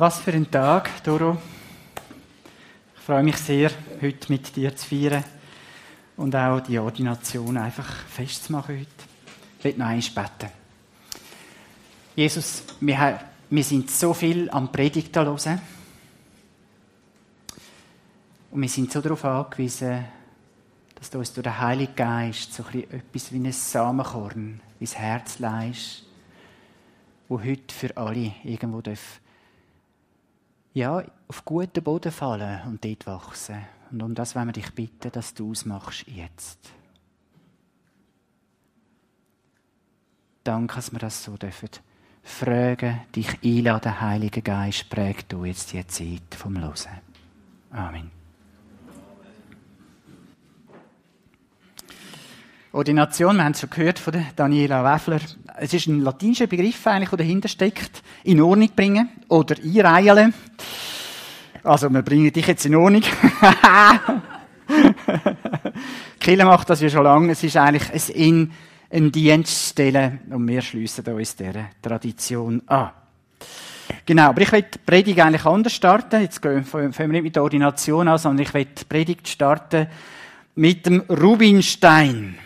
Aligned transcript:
Was 0.00 0.18
für 0.20 0.32
ein 0.32 0.50
Tag, 0.50 1.04
Doro. 1.04 1.36
Ich 2.94 3.02
freue 3.02 3.22
mich 3.22 3.36
sehr, 3.36 3.70
heute 4.00 4.32
mit 4.32 4.56
dir 4.56 4.74
zu 4.74 4.86
feiern 4.86 5.22
und 6.16 6.34
auch 6.34 6.60
die 6.60 6.78
Ordination 6.78 7.58
einfach 7.58 7.84
festzumachen 8.06 8.78
heute. 8.78 8.88
Ich 9.58 9.64
will 9.66 9.74
noch 9.76 9.88
einmal 9.88 10.00
beten. 10.00 10.52
Jesus, 12.16 12.64
wir, 12.80 13.20
sind 13.62 13.90
so 13.90 14.14
viel 14.14 14.48
am 14.48 14.72
Predigten 14.72 15.22
hören. 15.22 15.60
Und 18.52 18.62
wir 18.62 18.70
sind 18.70 18.90
so 18.90 19.02
darauf 19.02 19.22
angewiesen, 19.26 20.06
dass 20.94 21.10
du 21.10 21.18
uns 21.18 21.34
durch 21.34 21.44
den 21.44 21.60
Heiligen 21.60 21.94
Geist 21.94 22.54
so 22.54 22.64
etwas 22.72 23.32
wie 23.34 23.36
ein 23.36 23.52
Samenkorn 23.52 24.62
ins 24.80 24.96
Herz 24.96 25.40
leist, 25.40 26.04
wo 27.28 27.38
heute 27.38 27.74
für 27.74 27.94
alle 27.98 28.32
irgendwo 28.44 28.80
darf 28.80 29.20
ja, 30.72 31.02
auf 31.28 31.44
guten 31.44 31.82
Boden 31.82 32.12
fallen 32.12 32.60
und 32.66 32.84
dort 32.84 33.06
wachsen. 33.06 33.58
Und 33.90 34.02
um 34.02 34.14
das 34.14 34.36
wollen 34.36 34.48
wir 34.48 34.52
dich 34.52 34.72
bitten, 34.72 35.10
dass 35.10 35.34
du 35.34 35.50
ausmachst 35.50 36.06
jetzt. 36.06 36.58
Danke, 40.44 40.76
dass 40.76 40.92
wir 40.92 40.98
das 40.98 41.24
so 41.24 41.36
dürfen. 41.36 41.70
Fragen, 42.22 43.00
dich 43.14 43.38
einladen, 43.42 44.00
Heiliger 44.00 44.42
Geist, 44.42 44.88
präg 44.88 45.28
du 45.28 45.44
jetzt 45.44 45.72
die 45.72 45.86
Zeit 45.86 46.34
vom 46.36 46.54
Losen. 46.54 46.92
Amen. 47.72 48.10
Ordination, 52.72 53.36
wir 53.36 53.44
haben 53.44 53.52
es 53.52 53.60
schon 53.60 53.70
gehört 53.70 53.98
von 53.98 54.24
Daniela 54.36 54.84
Weffler. 54.84 55.20
Es 55.56 55.74
ist 55.74 55.88
ein 55.88 56.02
latinischer 56.02 56.46
Begriff 56.46 56.86
eigentlich, 56.86 57.08
der 57.10 57.18
dahinter 57.18 57.48
steckt. 57.48 58.02
In 58.22 58.40
Ordnung 58.40 58.70
bringen 58.76 59.08
oder 59.28 59.56
einreihen. 59.56 60.32
Also, 61.62 61.90
wir 61.90 62.02
bringen 62.02 62.32
dich 62.32 62.46
jetzt 62.46 62.64
in 62.66 62.74
Ordnung. 62.74 63.02
Kille 66.20 66.44
macht 66.44 66.70
das 66.70 66.80
ja 66.80 66.88
schon 66.88 67.04
lange. 67.04 67.32
Es 67.32 67.42
ist 67.42 67.56
eigentlich 67.56 67.90
ein 67.92 68.14
in 68.16 68.52
einen 68.90 69.12
Dienst 69.12 69.70
stellen 69.70 70.20
und 70.30 70.46
wir 70.48 70.62
schliessen 70.62 71.04
uns 71.06 71.36
dieser 71.36 71.66
Tradition 71.80 72.62
an. 72.66 72.90
Genau, 74.04 74.30
aber 74.30 74.42
ich 74.42 74.52
will 74.52 74.62
die 74.62 74.78
Predigt 74.78 75.20
eigentlich 75.20 75.44
anders 75.44 75.72
starten. 75.72 76.22
Jetzt 76.22 76.42
fangen 76.42 76.94
wir 76.96 77.08
nicht 77.08 77.22
mit 77.22 77.36
der 77.36 77.42
Ordination 77.42 78.08
an, 78.08 78.18
sondern 78.18 78.46
ich 78.46 78.54
will 78.54 78.64
die 78.64 78.84
Predigt 78.84 79.28
starten 79.28 79.86
mit 80.54 80.86
dem 80.86 81.00
Rubinstein. 81.02 82.36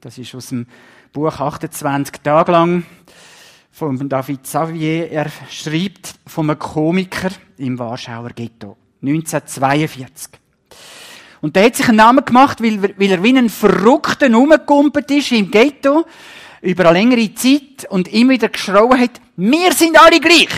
Das 0.00 0.18
ist 0.18 0.34
aus 0.34 0.48
dem 0.48 0.66
Buch 1.12 1.40
28 1.40 2.20
Tage 2.22 2.52
lang 2.52 2.84
von 3.72 4.08
David 4.08 4.44
Xavier. 4.44 5.10
Er 5.10 5.30
schreibt 5.50 6.14
von 6.26 6.48
einem 6.48 6.58
Komiker 6.58 7.30
im 7.60 7.78
Warschauer 7.78 8.30
Ghetto. 8.30 8.76
1942. 9.02 10.32
Und 11.40 11.56
der 11.56 11.66
hat 11.66 11.76
sich 11.76 11.88
einen 11.88 11.96
Namen 11.96 12.24
gemacht, 12.24 12.62
weil, 12.62 12.82
weil 12.82 13.10
er 13.10 13.22
wie 13.22 13.36
ein 13.36 13.48
Verrückter 13.48 14.32
rumgekumpelt 14.32 15.10
ist 15.10 15.32
im 15.32 15.50
Ghetto 15.50 16.04
über 16.62 16.86
eine 16.86 16.98
längere 16.98 17.34
Zeit 17.34 17.86
und 17.88 18.08
immer 18.08 18.32
wieder 18.32 18.50
geschrauen 18.50 19.00
hat, 19.00 19.20
wir 19.36 19.72
sind 19.72 19.98
alle 19.98 20.20
gleich. 20.20 20.50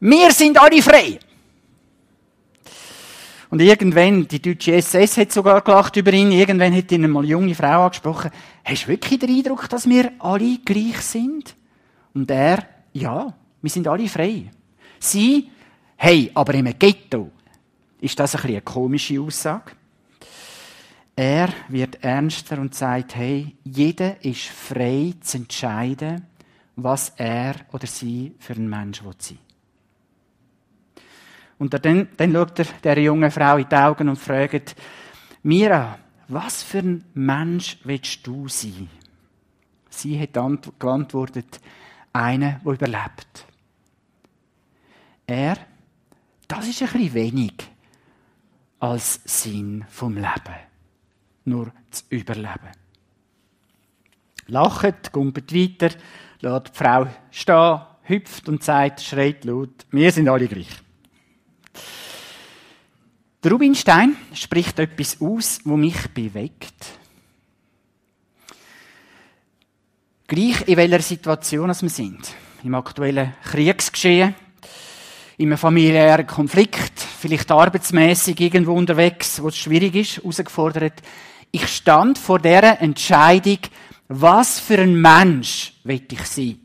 Wir 0.00 0.32
sind 0.32 0.58
alle 0.60 0.80
frei. 0.80 1.18
Und 3.50 3.60
irgendwann, 3.60 4.26
die 4.26 4.40
deutsche 4.40 4.72
SS 4.72 5.18
hat 5.18 5.30
sogar 5.30 5.60
gelacht 5.60 5.94
über 5.96 6.12
ihn, 6.14 6.32
irgendwann 6.32 6.74
hat 6.74 6.90
ihn 6.90 7.04
eine 7.04 7.26
junge 7.26 7.54
Frau 7.54 7.84
angesprochen, 7.84 8.30
hast 8.64 8.84
du 8.84 8.88
wirklich 8.88 9.20
den 9.20 9.28
Eindruck, 9.28 9.68
dass 9.68 9.86
wir 9.86 10.10
alle 10.20 10.56
gleich 10.64 11.02
sind? 11.02 11.54
Und 12.14 12.30
er, 12.30 12.66
ja, 12.94 13.34
wir 13.60 13.70
sind 13.70 13.86
alle 13.86 14.08
frei. 14.08 14.50
Sie, 14.98 15.50
hey, 16.02 16.32
aber 16.34 16.54
im 16.54 16.68
Ghetto. 16.76 17.30
Ist 18.00 18.18
das 18.18 18.34
ein 18.34 18.50
eine 18.50 18.60
komische 18.60 19.20
Aussage? 19.20 19.70
Er 21.14 21.48
wird 21.68 22.02
ernster 22.02 22.58
und 22.58 22.74
sagt, 22.74 23.14
hey, 23.14 23.54
jeder 23.62 24.24
ist 24.24 24.46
frei 24.46 25.14
zu 25.20 25.36
entscheiden, 25.36 26.26
was 26.74 27.12
er 27.16 27.54
oder 27.70 27.86
sie 27.86 28.34
für 28.40 28.54
ein 28.54 28.68
Mensch 28.68 29.04
will. 29.04 29.38
Und 31.58 31.72
dann, 31.84 32.08
dann 32.16 32.32
schaut 32.32 32.58
er 32.58 32.64
der 32.82 32.98
jungen 32.98 33.30
Frau 33.30 33.58
in 33.58 33.68
die 33.68 33.76
Augen 33.76 34.08
und 34.08 34.18
fragt, 34.18 34.74
Mira, 35.44 35.98
was 36.26 36.64
für 36.64 36.78
ein 36.78 37.04
Mensch 37.14 37.78
willst 37.84 38.26
du 38.26 38.48
sein? 38.48 38.88
Sie 39.88 40.18
hat 40.18 40.32
geantwortet, 40.80 41.60
einer, 42.12 42.60
der 42.64 42.72
überlebt. 42.72 43.46
Er, 45.28 45.56
das 46.52 46.68
ist 46.68 46.82
ein 46.82 46.88
bisschen 46.88 47.14
wenig 47.14 47.54
als 48.78 49.20
Sinn 49.24 49.86
vom 49.88 50.14
Leben. 50.16 50.56
Nur 51.46 51.72
zu 51.90 52.02
überleben. 52.10 52.70
Lacht, 54.48 55.12
gumpert 55.12 55.54
weiter, 55.54 55.90
lässt 56.40 56.68
die 56.68 56.72
Frau 56.74 57.06
stehen, 57.30 57.80
hüpft 58.02 58.48
und 58.48 58.62
sagt, 58.62 59.00
schreit 59.00 59.44
laut, 59.44 59.86
wir 59.92 60.12
sind 60.12 60.28
alle 60.28 60.46
gleich. 60.46 60.68
Der 63.42 63.50
Rubinstein 63.50 64.16
spricht 64.34 64.78
etwas 64.78 65.20
aus, 65.22 65.60
wo 65.64 65.76
mich 65.76 66.08
bewegt. 66.08 66.98
Gleich 70.26 70.68
in 70.68 70.76
welcher 70.76 71.00
Situation 71.00 71.68
wir 71.68 71.88
sind. 71.88 72.34
Im 72.62 72.74
aktuellen 72.74 73.32
Kriegsgeschehen, 73.42 74.34
im 75.42 75.58
familiären 75.58 76.26
Konflikt, 76.26 77.00
vielleicht 77.00 77.50
arbeitsmäßig 77.50 78.38
irgendwo 78.40 78.74
unterwegs, 78.74 79.42
wo 79.42 79.48
es 79.48 79.58
schwierig 79.58 79.96
ist, 79.96 80.16
herausgefordert. 80.18 81.02
Ich 81.50 81.66
stand 81.66 82.16
vor 82.16 82.38
der 82.38 82.80
Entscheidung, 82.80 83.58
was 84.06 84.60
für 84.60 84.78
ein 84.78 85.00
Mensch 85.00 85.74
will 85.82 86.02
ich 86.10 86.24
sein? 86.26 86.60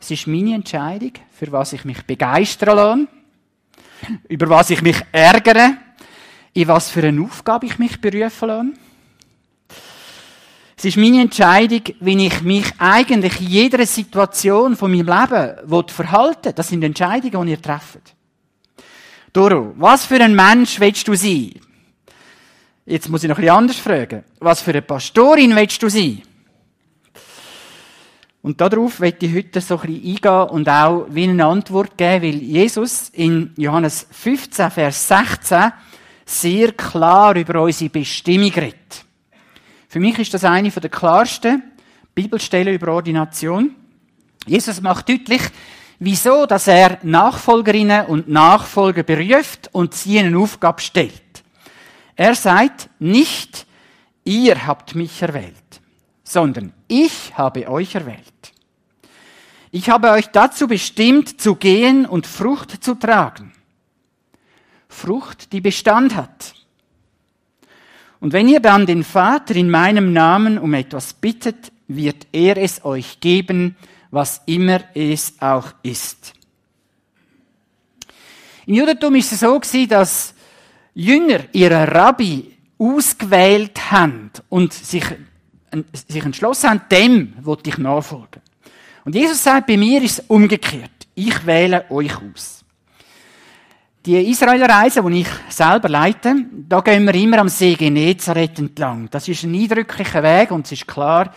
Es 0.00 0.10
ist 0.10 0.26
meine 0.26 0.54
Entscheidung, 0.54 1.12
für 1.30 1.52
was 1.52 1.72
ich 1.72 1.84
mich 1.84 2.02
begeistern 2.02 2.76
lasse, 2.76 3.08
über 4.28 4.48
was 4.48 4.70
ich 4.70 4.82
mich 4.82 5.00
ärgere, 5.12 5.76
in 6.52 6.66
was 6.66 6.90
für 6.90 7.06
eine 7.06 7.22
Aufgabe 7.22 7.66
ich 7.66 7.78
mich 7.78 8.00
berufen 8.00 8.48
lasse. 8.48 8.72
Es 10.80 10.86
ist 10.86 10.96
meine 10.96 11.20
Entscheidung, 11.20 11.82
wie 12.00 12.26
ich 12.26 12.40
mich 12.40 12.64
eigentlich 12.78 13.38
in 13.38 13.48
jeder 13.48 13.84
Situation 13.84 14.74
von 14.76 14.90
meinem 14.90 15.08
Leben 15.08 15.90
verhalten. 15.90 16.54
Das 16.56 16.68
sind 16.68 16.82
Entscheidungen, 16.82 17.44
die 17.44 17.52
ihr 17.52 17.60
trefft. 17.60 18.14
Doro, 19.30 19.74
was 19.76 20.06
für 20.06 20.18
ein 20.22 20.34
Mensch 20.34 20.80
willst 20.80 21.06
du 21.06 21.14
sein? 21.14 21.52
Jetzt 22.86 23.10
muss 23.10 23.22
ich 23.22 23.28
noch 23.28 23.36
bisschen 23.36 23.54
anders 23.54 23.76
fragen. 23.76 24.24
Was 24.38 24.62
für 24.62 24.70
eine 24.70 24.80
Pastorin 24.80 25.54
willst 25.54 25.82
du 25.82 25.90
sein? 25.90 26.22
Und 28.40 28.58
darauf 28.58 29.00
möchte 29.00 29.26
ich 29.26 29.34
heute 29.34 29.60
so 29.60 29.78
ein 29.80 29.86
bisschen 29.86 30.14
eingehen 30.14 30.48
und 30.48 30.66
auch 30.66 31.06
wie 31.10 31.24
eine 31.24 31.44
Antwort 31.44 31.98
geben, 31.98 32.22
weil 32.22 32.42
Jesus 32.42 33.10
in 33.10 33.52
Johannes 33.58 34.06
15, 34.12 34.70
Vers 34.70 35.08
16 35.08 35.72
sehr 36.24 36.72
klar 36.72 37.36
über 37.36 37.60
unsere 37.60 37.90
Bestimmung 37.90 38.52
redet. 38.54 39.09
Für 39.90 40.00
mich 40.00 40.18
ist 40.18 40.32
das 40.32 40.44
eine 40.44 40.70
der 40.70 40.88
klarsten 40.88 41.62
Bibelstellen 42.14 42.74
über 42.74 42.94
Ordination. 42.94 43.74
Jesus 44.46 44.80
macht 44.80 45.10
deutlich, 45.10 45.42
wieso, 45.98 46.46
dass 46.46 46.66
er 46.66 46.98
Nachfolgerinnen 47.02 48.06
und 48.06 48.26
Nachfolger 48.26 49.02
beruft 49.02 49.68
und 49.72 49.92
sie 49.92 50.18
eine 50.18 50.38
Aufgabe 50.38 50.80
stellt. 50.80 51.12
Er 52.16 52.34
sagt 52.34 52.88
nicht, 52.98 53.66
ihr 54.24 54.66
habt 54.66 54.94
mich 54.94 55.20
erwählt 55.20 55.54
sondern 56.30 56.72
ich 56.86 57.36
habe 57.36 57.68
euch 57.68 57.96
erwählt. 57.96 58.52
Ich 59.72 59.90
habe 59.90 60.10
euch 60.10 60.28
dazu 60.28 60.68
bestimmt, 60.68 61.40
zu 61.40 61.56
gehen 61.56 62.06
und 62.06 62.26
Frucht 62.26 62.84
zu 62.84 62.94
tragen. 62.94 63.52
Frucht, 64.88 65.52
die 65.52 65.60
Bestand 65.60 66.14
hat. 66.14 66.54
Und 68.20 68.32
wenn 68.32 68.48
ihr 68.48 68.60
dann 68.60 68.86
den 68.86 69.02
Vater 69.02 69.56
in 69.56 69.70
meinem 69.70 70.12
Namen 70.12 70.58
um 70.58 70.74
etwas 70.74 71.14
bittet, 71.14 71.72
wird 71.88 72.26
er 72.32 72.56
es 72.58 72.84
euch 72.84 73.20
geben, 73.20 73.76
was 74.10 74.42
immer 74.46 74.80
es 74.94 75.34
auch 75.40 75.72
ist. 75.82 76.34
Im 78.66 78.74
Judentum 78.74 79.14
ist 79.16 79.32
es 79.32 79.40
so 79.40 79.58
gewesen, 79.58 79.88
dass 79.88 80.34
Jünger 80.94 81.40
ihre 81.52 81.92
Rabbi 81.92 82.56
ausgewählt 82.78 83.90
haben 83.90 84.30
und 84.48 84.72
sich 84.72 85.04
sich 85.92 86.24
entschlossen 86.24 86.70
haben, 86.70 86.82
dem 86.90 87.32
wollte 87.42 87.70
ich 87.70 87.78
nachfolgen. 87.78 88.42
Und 89.04 89.14
Jesus 89.14 89.42
sagt, 89.42 89.66
bei 89.66 89.76
mir 89.76 90.02
ist 90.02 90.18
es 90.18 90.24
umgekehrt. 90.28 90.90
Ich 91.14 91.46
wähle 91.46 91.90
euch 91.90 92.14
aus. 92.16 92.64
Die 94.06 94.30
Israelreise, 94.30 95.02
die 95.02 95.20
ich 95.20 95.28
selber 95.50 95.90
leite, 95.90 96.34
da 96.50 96.80
gehen 96.80 97.04
wir 97.04 97.14
immer 97.14 97.40
am 97.40 97.50
See 97.50 97.74
Genezareth 97.74 98.58
entlang. 98.58 99.08
Das 99.10 99.28
ist 99.28 99.42
ein 99.44 99.54
eindrücklicher 99.54 100.22
Weg 100.22 100.52
und 100.52 100.64
es 100.64 100.72
ist 100.72 100.88
klar, 100.88 101.34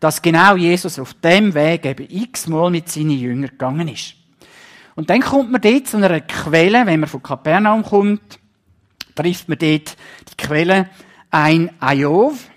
dass 0.00 0.22
genau 0.22 0.56
Jesus 0.56 0.98
auf 0.98 1.12
dem 1.12 1.52
Weg 1.52 1.84
eben 1.84 2.06
x-mal 2.08 2.70
mit 2.70 2.88
seinen 2.88 3.10
Jüngern 3.10 3.50
gegangen 3.50 3.88
ist. 3.88 4.14
Und 4.94 5.10
dann 5.10 5.20
kommt 5.20 5.52
man 5.52 5.60
dort 5.60 5.88
zu 5.88 5.98
einer 5.98 6.20
Quelle, 6.22 6.86
wenn 6.86 7.00
man 7.00 7.08
von 7.08 7.22
Kapernaum 7.22 7.82
kommt, 7.82 8.38
trifft 9.14 9.50
man 9.50 9.58
dort 9.58 9.94
die 10.30 10.36
Quelle 10.38 10.88
ein 11.30 11.70
Ayov, 11.80 12.48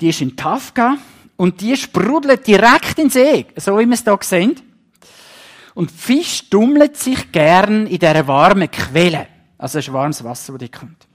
die 0.00 0.08
ist 0.08 0.22
in 0.22 0.36
Tafka 0.36 0.96
und 1.36 1.60
die 1.60 1.76
sprudelt 1.76 2.48
direkt 2.48 2.98
in 2.98 3.04
den 3.04 3.10
See, 3.10 3.46
so 3.54 3.78
wie 3.78 3.86
wir 3.86 3.94
es 3.94 4.02
hier 4.02 4.18
sehen. 4.22 4.71
Und 5.74 5.90
die 5.90 5.94
Fisch 5.94 6.50
dummelt 6.50 6.96
sich 6.96 7.32
gern 7.32 7.86
in 7.86 7.98
dieser 7.98 8.26
warmen 8.26 8.70
Quelle. 8.70 9.26
Also 9.58 9.78
es 9.78 9.86
ist 9.86 9.92
warmes 9.92 10.22
Wasser, 10.22 10.52
das 10.52 10.60
dort 10.60 10.72
kommt. 10.72 11.06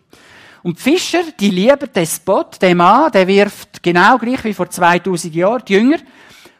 Und 0.63 0.79
die 0.79 0.81
Fischer, 0.81 1.23
die 1.39 1.49
lieben 1.49 1.89
den 1.93 2.05
Spot, 2.05 2.45
den 2.61 2.77
Mann, 2.77 3.11
der 3.11 3.27
wirft 3.27 3.81
genau 3.83 4.17
gleich 4.17 4.43
wie 4.43 4.53
vor 4.53 4.69
2000 4.69 5.33
Jahren 5.33 5.63
die 5.65 5.73
Jünger 5.73 5.97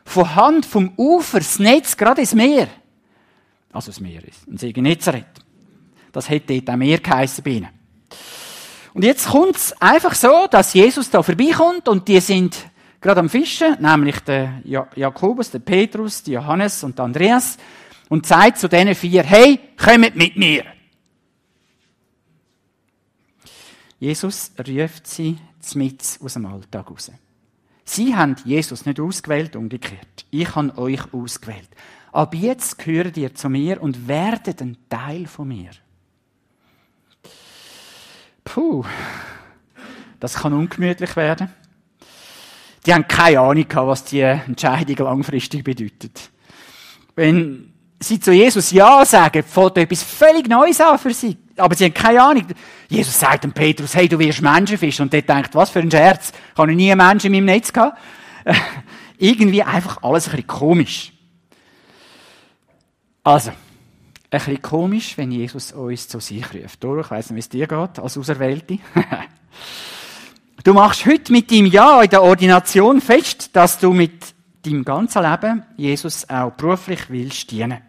von 0.06 0.36
Hand 0.36 0.66
vom 0.66 0.94
Ufer 0.96 1.40
das 1.40 1.60
Netz 1.60 1.98
gerade 1.98 2.22
ins 2.22 2.34
Meer. 2.34 2.68
Also 3.72 3.92
das 3.92 4.00
Meer 4.00 4.24
ist, 4.24 4.48
ein 4.48 4.58
See 4.58 4.72
Genezareth. 4.72 5.26
Das 6.12 6.30
hätte 6.30 6.54
dort 6.54 6.70
auch 6.70 6.78
Meer 6.78 7.00
geheissen 7.00 7.44
bei 7.44 7.52
ihnen. 7.52 7.70
Und 8.94 9.04
jetzt 9.04 9.28
kommt 9.28 9.56
es 9.56 9.80
einfach 9.82 10.16
so, 10.16 10.48
dass 10.50 10.74
Jesus 10.74 11.10
da 11.10 11.22
vorbeikommt 11.22 11.88
und 11.88 12.08
die 12.08 12.20
sind 12.20 12.58
gerade 13.02 13.20
am 13.20 13.30
Fischen, 13.30 13.78
nämlich 13.80 14.20
der 14.22 14.62
Jakobus, 14.64 15.52
der 15.52 15.60
Petrus, 15.60 16.24
der 16.24 16.36
Johannes 16.36 16.84
und 16.84 16.98
der 16.98 17.06
Andreas, 17.06 17.58
und 18.10 18.26
sagt 18.26 18.60
zu 18.60 18.70
diesen 18.70 18.96
vier, 18.96 19.24
hey, 19.24 19.60
kommt 19.78 20.16
mit 20.16 20.36
mir. 20.36 20.64
Jesus 24.00 24.52
ruft 24.60 25.08
sie 25.08 25.38
mit 25.74 26.20
aus 26.22 26.34
dem 26.34 26.46
Alltag 26.46 26.90
raus. 26.90 27.12
Sie 27.84 28.16
haben 28.16 28.36
Jesus 28.46 28.86
nicht 28.86 29.00
ausgewählt, 29.00 29.56
umgekehrt. 29.56 30.26
Ich 30.30 30.56
habe 30.56 30.78
euch 30.78 31.14
ausgewählt. 31.14 31.70
Ab 32.12 32.36
jetzt 32.36 32.78
gehört 32.78 33.18
ihr 33.18 33.34
zu 33.34 33.50
mir 33.50 33.82
und 33.82 34.08
werdet 34.08 34.62
ein 34.62 34.78
Teil 34.90 35.26
von 35.26 35.48
mir. 35.48 35.72
Puh, 38.44 38.86
das 40.20 40.36
kann 40.36 40.54
ungemütlich 40.54 41.16
werden. 41.16 41.50
Die 42.86 42.94
haben 42.94 43.08
keine 43.08 43.42
Ahnung 43.42 43.66
was 43.74 44.06
die 44.06 44.22
Entscheidung 44.22 45.06
langfristig 45.06 45.64
bedeutet. 45.64 46.30
Wenn 47.16 47.74
sie 48.00 48.20
zu 48.20 48.32
Jesus 48.32 48.72
Ja 48.72 49.04
sagen, 49.06 49.44
fällt 49.44 49.78
etwas 49.78 50.04
völlig 50.04 50.48
Neues 50.48 50.80
an 50.82 51.00
für 51.00 51.14
sie. 51.14 51.38
Aber 51.58 51.76
sie 51.76 51.86
haben 51.86 51.94
keine 51.94 52.22
Ahnung. 52.22 52.46
Jesus 52.88 53.20
sagt 53.20 53.44
dem 53.44 53.52
Petrus, 53.52 53.96
hey, 53.96 54.08
du 54.08 54.20
wirst 54.20 54.42
Menschenfisch. 54.42 55.00
Und 55.00 55.12
der 55.12 55.24
denkt, 55.24 55.56
was 55.56 55.72
für 55.72 55.80
ein 55.80 55.90
Scherz. 55.90 56.32
Ich 56.54 56.58
habe 56.58 56.74
nie 56.74 56.92
einen 56.92 57.06
Menschen 57.06 57.34
in 57.34 57.44
meinem 57.44 57.56
Netz 57.56 57.74
gehabt. 57.74 57.98
Irgendwie 59.18 59.64
einfach 59.64 60.04
alles 60.04 60.28
ein 60.28 60.32
bisschen 60.32 60.48
komisch. 60.48 61.12
Also, 63.24 63.50
ein 63.50 63.56
bisschen 64.30 64.62
komisch, 64.62 65.18
wenn 65.18 65.32
Jesus 65.32 65.72
uns 65.72 66.08
zu 66.08 66.20
sich 66.20 66.46
ruft. 66.54 66.84
Doro, 66.84 67.02
ich 67.02 67.12
weiss 67.12 67.30
nicht, 67.30 67.36
wie 67.36 67.40
es 67.40 67.50
dir 67.50 67.68
geht, 67.68 68.00
als 68.00 68.18
Auserwählte. 68.18 68.78
du 70.64 70.74
machst 70.74 71.06
heute 71.06 71.32
mit 71.32 71.52
deinem 71.52 71.66
Ja 71.66 72.02
in 72.04 72.10
der 72.10 72.22
Ordination 72.22 73.02
fest, 73.02 73.50
dass 73.54 73.80
du 73.80 73.92
mit 73.92 74.36
deinem 74.64 74.86
ganzen 74.86 75.24
Leben 75.24 75.64
Jesus 75.76 76.30
auch 76.30 76.52
beruflich 76.52 77.10
willst 77.10 77.50
dienen. 77.52 77.87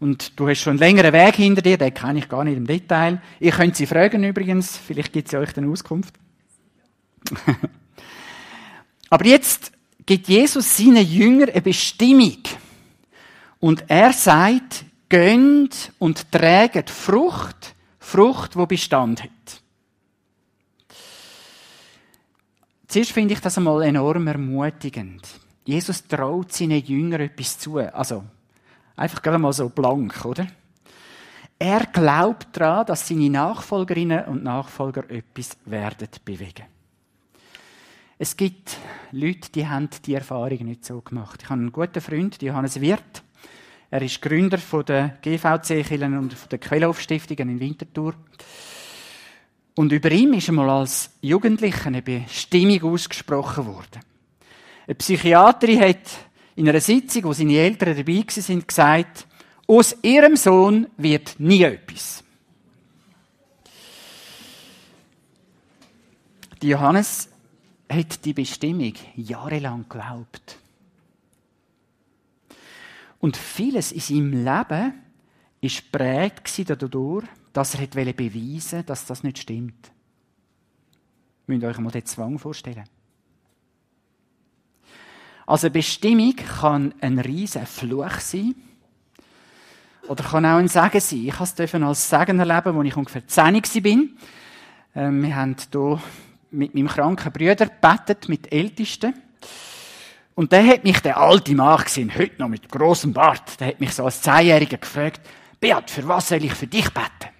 Und 0.00 0.40
du 0.40 0.48
hast 0.48 0.60
schon 0.60 0.72
einen 0.72 0.78
längeren 0.80 1.12
Weg 1.12 1.36
hinter 1.36 1.60
dir, 1.60 1.76
den 1.76 1.92
kenne 1.92 2.20
ich 2.20 2.28
gar 2.28 2.42
nicht 2.42 2.56
im 2.56 2.66
Detail. 2.66 3.20
Ihr 3.38 3.52
könnt 3.52 3.76
sie 3.76 3.86
fragen 3.86 4.24
übrigens, 4.24 4.76
vielleicht 4.78 5.12
gibt 5.12 5.28
sie 5.28 5.36
euch 5.36 5.52
dann 5.52 5.70
Auskunft. 5.70 6.14
Aber 9.10 9.26
jetzt 9.26 9.72
gibt 10.06 10.28
Jesus 10.28 10.76
seinen 10.76 11.06
Jüngern 11.06 11.50
eine 11.50 11.60
Bestimmung. 11.60 12.38
Und 13.58 13.84
er 13.88 14.14
sagt, 14.14 14.86
gönnt 15.10 15.92
und 15.98 16.32
trägt 16.32 16.88
Frucht, 16.88 17.74
Frucht, 17.98 18.56
wo 18.56 18.64
Bestand 18.64 19.22
hat. 19.22 19.30
Zuerst 22.88 23.12
finde 23.12 23.34
ich 23.34 23.40
das 23.40 23.58
einmal 23.58 23.82
enorm 23.82 24.26
ermutigend. 24.26 25.28
Jesus 25.64 26.06
traut 26.08 26.52
seinen 26.52 26.82
Jüngern 26.82 27.20
etwas 27.20 27.58
zu. 27.58 27.78
Also, 27.78 28.24
einfach 29.00 29.22
gerade 29.22 29.38
mal 29.38 29.52
so 29.52 29.68
blank, 29.70 30.24
oder? 30.24 30.46
Er 31.58 31.86
glaubt 31.86 32.48
daran, 32.52 32.86
dass 32.86 33.08
seine 33.08 33.30
Nachfolgerinnen 33.30 34.26
und 34.26 34.44
Nachfolger 34.44 35.08
etwas 35.10 35.56
werden 35.64 36.08
bewegen. 36.24 36.64
Es 38.18 38.36
gibt 38.36 38.76
Leute, 39.12 39.50
die 39.52 39.66
haben 39.66 39.88
die 40.04 40.14
Erfahrung 40.14 40.64
nicht 40.64 40.84
so 40.84 41.00
gemacht. 41.00 41.40
Ich 41.42 41.48
habe 41.48 41.60
einen 41.60 41.72
guten 41.72 42.00
Freund, 42.00 42.40
Johannes 42.42 42.80
Wirth. 42.80 43.22
Er 43.90 44.02
ist 44.02 44.20
Gründer 44.20 44.58
der 44.58 45.18
GVC-Kirchen 45.22 46.18
und 46.18 46.34
von 46.34 46.48
der 46.50 46.58
Quellhof-Stiftungen 46.58 47.48
in 47.48 47.60
Winterthur. 47.60 48.14
Und 49.74 49.92
über 49.92 50.10
ihm 50.10 50.34
ist 50.34 50.48
einmal 50.50 50.68
als 50.68 51.10
Jugendlicher 51.22 51.86
eine 51.86 52.02
Bestimmung 52.02 52.82
ausgesprochen 52.84 53.66
worden. 53.66 54.00
Eine 54.86 54.94
Psychiaterin 54.94 55.80
hat 55.80 56.29
in 56.60 56.68
einer 56.68 56.80
Sitzung, 56.80 57.24
wo 57.24 57.32
seine 57.32 57.56
Eltern 57.56 57.96
dabei 57.96 58.22
sind, 58.28 58.68
gesagt, 58.68 59.26
aus 59.66 59.96
ihrem 60.02 60.36
Sohn 60.36 60.88
wird 60.98 61.40
nie 61.40 61.62
etwas. 61.62 62.22
Die 66.60 66.68
Johannes 66.68 67.30
hat 67.90 68.22
die 68.26 68.34
Bestimmung 68.34 68.92
jahrelang 69.16 69.86
geglaubt. 69.88 70.58
Und 73.20 73.38
vieles 73.38 73.92
in 73.92 74.00
seinem 74.00 74.32
Leben 74.32 74.94
war 75.62 75.70
prägt 75.92 76.68
dadurch, 76.68 77.24
dass 77.54 77.74
er 77.74 77.86
beweisen 77.86 78.72
wollte, 78.72 78.84
dass 78.84 79.06
das 79.06 79.22
nicht 79.22 79.38
stimmt. 79.38 79.90
Ihr 81.48 81.54
müsst 81.54 81.64
euch 81.64 81.78
mal 81.78 81.90
den 81.90 82.04
Zwang 82.04 82.38
vorstellen. 82.38 82.84
Also 85.50 85.68
Bestimmung 85.68 86.36
kann 86.36 86.94
ein 87.00 87.18
riesen 87.18 87.66
Fluch 87.66 88.20
sein. 88.20 88.54
Oder 90.06 90.22
kann 90.22 90.46
auch 90.46 90.58
ein 90.58 90.68
Segen 90.68 91.00
sein. 91.00 91.26
Ich 91.26 91.34
durfte 91.34 91.64
es 91.64 91.74
als 91.74 92.08
Segen 92.08 92.38
erleben, 92.38 92.78
als 92.78 92.86
ich 92.86 92.96
ungefähr 92.96 93.26
10 93.26 93.54
war. 93.56 94.04
Ähm, 94.94 95.22
wir 95.24 95.34
haben 95.34 95.56
hier 95.72 96.00
mit 96.52 96.72
meinem 96.76 96.86
kranken 96.86 97.32
Bruder 97.32 97.66
gebetet, 97.66 98.28
mit 98.28 98.52
Ältesten. 98.52 99.12
Und 100.36 100.52
der 100.52 100.64
hat 100.68 100.84
mich, 100.84 101.00
der 101.00 101.16
alte 101.16 101.52
Mann 101.56 101.82
gesehen, 101.82 102.12
heute 102.16 102.40
noch 102.40 102.48
mit 102.48 102.68
großem 102.68 103.12
Bart, 103.12 103.58
der 103.58 103.66
hat 103.66 103.80
mich 103.80 103.92
so 103.92 104.04
als 104.04 104.22
Zehnjähriger 104.22 104.78
gefragt, 104.78 105.20
Beat, 105.58 105.90
für 105.90 106.06
was 106.06 106.28
soll 106.28 106.44
ich 106.44 106.54
für 106.54 106.68
dich 106.68 106.88
beten? 106.90 107.34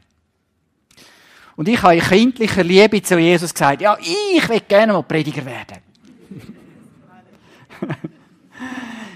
Und 1.55 1.69
ich 1.69 1.81
habe 1.81 1.95
in 1.95 2.03
kindlicher 2.03 2.65
Liebe 2.65 3.01
zu 3.03 3.21
Jesus 3.21 3.55
gesagt, 3.55 3.83
ja, 3.83 3.97
ich 4.01 4.49
will 4.49 4.63
gerne 4.67 4.95
mal 4.95 5.05
Prediger 5.05 5.45
werden. 5.45 5.90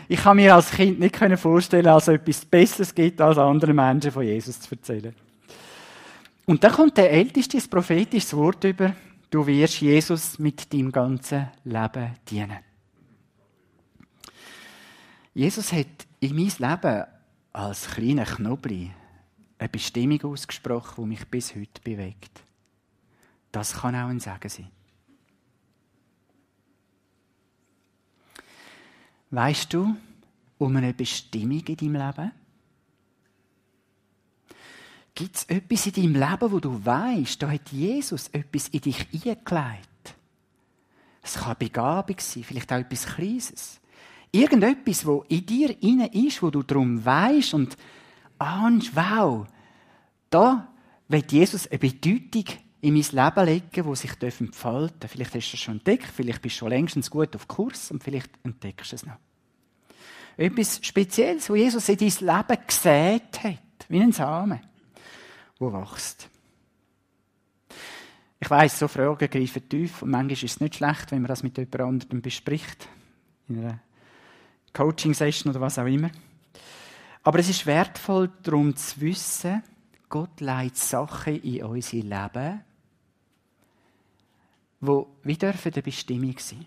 Ich 0.09 0.21
kann 0.21 0.37
mir 0.37 0.55
als 0.55 0.71
Kind 0.71 1.01
nicht 1.01 1.17
vorstellen, 1.39 1.85
dass 1.85 2.09
es 2.09 2.15
etwas 2.15 2.45
Besseres 2.45 2.95
gibt, 2.95 3.21
als 3.21 3.39
anderen 3.39 3.77
Menschen 3.77 4.11
von 4.11 4.25
Jesus 4.25 4.61
zu 4.61 4.75
erzählen. 4.75 5.15
Und 6.47 6.63
dann 6.63 6.73
kommt 6.73 6.97
der 6.97 7.11
Älteste, 7.11 7.57
das 7.57 7.69
prophetische 7.69 8.37
Wort 8.37 8.65
über, 8.65 8.95
du 9.31 9.47
wirst 9.47 9.81
Jesus 9.81 10.39
mit 10.39 10.73
deinem 10.73 10.93
ganzen 10.93 11.49
Leben 11.65 12.13
dienen. 12.29 12.59
Jesus 15.33 15.73
hat 15.73 15.87
in 16.21 16.37
mein 16.37 16.53
Leben 16.59 17.05
als 17.53 17.89
kleiner 17.89 18.25
Knobli 18.25 18.91
eine 19.59 19.69
Bestimmung 19.69 20.23
ausgesprochen, 20.23 21.05
die 21.05 21.09
mich 21.09 21.27
bis 21.27 21.55
heute 21.55 21.81
bewegt. 21.83 22.43
Das 23.51 23.73
kann 23.73 23.95
auch 23.95 24.09
ein 24.09 24.21
Segen 24.21 24.49
sein. 24.49 24.74
Weißt 29.35 29.73
du 29.75 29.97
um 30.59 30.77
eine 30.77 30.95
Bestimmung 30.95 31.65
in 31.67 31.77
deinem 31.77 31.95
Leben? 31.95 32.33
Gibt 35.13 35.37
es 35.37 35.45
etwas 35.45 35.87
in 35.87 35.93
deinem 35.93 36.31
Leben, 36.31 36.53
wo 36.53 36.61
du 36.61 36.85
weißt, 36.85 37.43
da 37.43 37.51
hat 37.51 37.73
Jesus 37.73 38.29
etwas 38.29 38.69
in 38.69 38.81
dich 38.81 39.07
eingelegt? 39.13 40.15
Es 41.21 41.35
kann 41.35 41.57
Begabung 41.59 42.17
sein, 42.21 42.45
vielleicht 42.45 42.73
auch 42.73 42.79
etwas 42.79 43.07
Kleines 43.07 43.81
irgendetwas, 44.35 45.07
wo 45.07 45.25
in 45.29 45.47
dir 45.47 45.83
inne 45.83 46.13
ist, 46.13 46.43
wo 46.43 46.51
du 46.51 46.63
darum 46.63 47.05
weißt 47.05 47.55
und 47.55 47.77
ahnst, 48.39 48.95
wow, 48.95 49.47
da 50.31 50.69
wird 51.09 51.33
Jesus 51.33 51.69
eine 51.69 51.79
Bedeutung 51.79 52.45
in 52.85 52.93
mein 52.93 53.03
Leben 53.03 53.47
legen, 53.47 53.85
wo 53.87 53.95
sich 53.95 54.13
entfalten 54.21 55.01
darf. 55.01 55.11
Vielleicht 55.11 55.35
hast 55.35 55.53
du 55.53 55.57
es 55.57 55.61
schon 55.61 55.75
entdeckt, 55.77 56.07
vielleicht 56.15 56.43
bist 56.43 56.57
du 56.57 56.59
schon 56.61 56.69
längstens 56.69 57.11
gut 57.11 57.35
auf 57.35 57.49
Kurs 57.49 57.91
und 57.91 58.05
vielleicht 58.05 58.31
entdeckst 58.45 58.93
du 58.93 58.97
es 58.97 59.07
noch. 59.07 59.17
Etwas 60.37 60.81
Spezielles, 60.85 61.49
wo 61.49 61.55
Jesus 61.55 61.89
in 61.89 61.97
dein 61.97 62.09
Leben 62.09 62.67
gesät 62.67 63.43
hat, 63.43 63.87
wie 63.89 64.01
ein 64.01 64.13
Samen, 64.13 64.61
wo 65.59 65.73
wächst. 65.73 66.29
Ich 68.39 68.51
weiss, 68.51 68.79
so 68.79 68.87
Fragen 68.87 69.31
greifen 69.31 69.67
tief 69.67 70.03
und 70.03 70.11
manchmal 70.11 70.33
ist 70.33 70.43
es 70.43 70.61
nicht 70.61 70.75
schlecht, 70.75 71.11
wenn 71.11 71.23
man 71.23 71.29
das 71.29 71.43
mit 71.43 71.57
jemand 71.57 71.81
anderem 71.81 72.21
bespricht 72.21 72.87
in 73.49 73.61
einer 73.61 73.81
Coaching-Session 74.75 75.51
oder 75.51 75.63
was 75.63 75.79
auch 75.79 75.87
immer. 75.87 76.11
Aber 77.23 77.39
es 77.39 77.49
ist 77.49 77.65
wertvoll, 77.65 78.31
darum 78.43 78.77
zu 78.77 79.01
wissen, 79.01 79.63
Gott 80.11 80.41
leitet 80.41 80.77
Sachen 80.77 81.41
in 81.43 81.65
unser 81.65 81.97
Leben, 81.97 82.61
die 84.85 85.29
wie 85.29 85.37
dürfen 85.37 85.73
eine 85.73 85.83
Bestimmung 85.83 86.37
sein. 86.39 86.65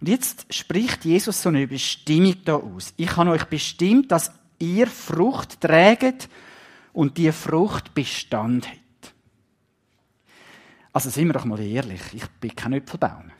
Und 0.00 0.08
jetzt 0.08 0.52
spricht 0.52 1.04
Jesus 1.04 1.40
so 1.40 1.48
eine 1.48 1.66
Bestimmung 1.66 2.36
da 2.44 2.56
aus. 2.56 2.92
Ich 2.96 3.16
habe 3.16 3.30
euch 3.30 3.44
bestimmt, 3.44 4.12
dass 4.12 4.30
ihr 4.58 4.86
Frucht 4.86 5.60
trägt 5.60 6.28
und 6.92 7.16
die 7.18 7.32
Frucht 7.32 7.94
Bestand 7.94 8.68
hat. 8.68 8.78
Also 10.92 11.10
sind 11.10 11.26
wir 11.26 11.34
doch 11.34 11.44
mal 11.44 11.60
ehrlich, 11.60 12.00
ich 12.12 12.26
bin 12.40 12.54
kein 12.54 12.72
Äpfelbaum. 12.74 13.30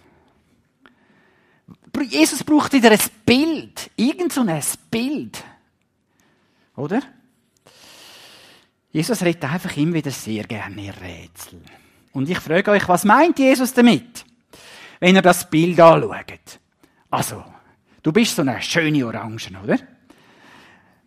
Jesus 2.10 2.44
braucht 2.44 2.72
wieder 2.74 2.90
ein 2.90 3.00
Bild, 3.24 3.90
irgend 3.96 4.32
so 4.32 4.42
ein 4.42 4.62
Bild. 4.90 5.42
Oder? 6.76 7.00
Jesus 8.92 9.22
redet 9.22 9.44
einfach 9.44 9.74
immer 9.76 9.94
wieder 9.94 10.10
sehr 10.10 10.44
gerne 10.44 10.92
Rätsel. 11.00 11.62
Und 12.16 12.30
ich 12.30 12.38
frage 12.38 12.70
euch, 12.70 12.88
was 12.88 13.04
meint 13.04 13.38
Jesus 13.38 13.75
damit? 13.75 14.25
Wenn 15.00 15.16
ihr 15.16 15.20
das 15.20 15.50
Bild 15.50 15.78
anschaut. 15.78 16.58
Also, 17.11 17.44
du 18.02 18.11
bist 18.11 18.35
so 18.35 18.40
eine 18.40 18.62
schöne 18.62 19.04
Orange, 19.04 19.50
oder? 19.62 19.76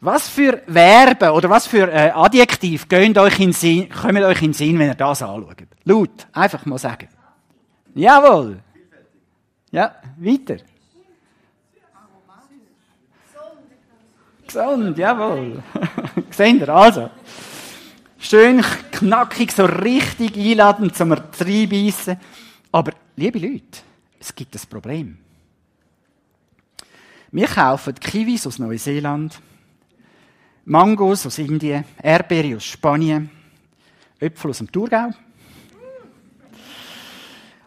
Was 0.01 0.29
für 0.29 0.61
Verben 0.67 1.31
oder 1.31 1.49
was 1.49 1.65
für 1.65 1.91
äh, 1.91 2.11
Adjektiv 2.11 2.85
euch 2.93 3.39
in 3.39 3.53
Sinn, 3.53 3.89
kommen 3.89 4.23
euch 4.23 4.43
in 4.43 4.53
Sinn, 4.53 4.77
wenn 4.77 4.89
ihr 4.89 4.93
das 4.93 5.23
anschaut? 5.23 5.57
Laut, 5.83 6.27
einfach 6.31 6.63
mal 6.67 6.77
sagen. 6.77 7.09
Jawohl. 7.95 8.59
Ja, 9.71 9.95
weiter. 10.15 10.57
Gesund, 14.45 14.95
jawohl. 14.95 15.63
Seht 16.29 16.61
ihr, 16.61 16.69
also. 16.69 17.09
Schön 18.21 18.61
knackig, 18.91 19.53
so 19.53 19.63
richtig 19.63 20.35
einladend 20.35 20.93
zum 20.93 21.13
reinbeissen. 21.13 22.19
Aber, 22.69 22.91
liebe 23.15 23.39
Leute, 23.39 23.79
es 24.19 24.35
gibt 24.35 24.53
ein 24.53 24.61
Problem. 24.69 25.17
Wir 27.31 27.47
kaufen 27.47 27.95
Kiwis 27.95 28.45
aus 28.45 28.59
Neuseeland, 28.59 29.39
Mangos 30.65 31.25
aus 31.25 31.37
Indien, 31.37 31.85
Erdbeere 32.03 32.57
aus 32.57 32.65
Spanien, 32.65 33.29
Äpfel 34.19 34.51
aus 34.51 34.57
dem 34.57 34.69
Thurgau. 34.69 35.11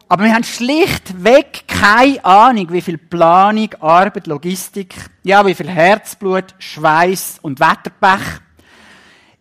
Aber 0.07 0.23
wir 0.23 0.35
haben 0.35 0.43
schlichtweg 0.43 1.63
keine 1.67 2.23
Ahnung, 2.23 2.71
wie 2.71 2.81
viel 2.81 2.99
Planung, 2.99 3.73
Arbeit, 3.79 4.27
Logistik, 4.27 4.93
ja, 5.23 5.43
wie 5.47 5.55
viel 5.55 5.69
Herzblut, 5.69 6.53
Schweiß 6.59 7.39
und 7.41 7.59
Wetterpech 7.59 8.43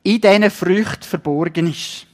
in 0.02 0.21
diesen 0.21 0.50
Früchten 0.50 1.02
verborgen 1.02 1.68
ist. 1.68 2.06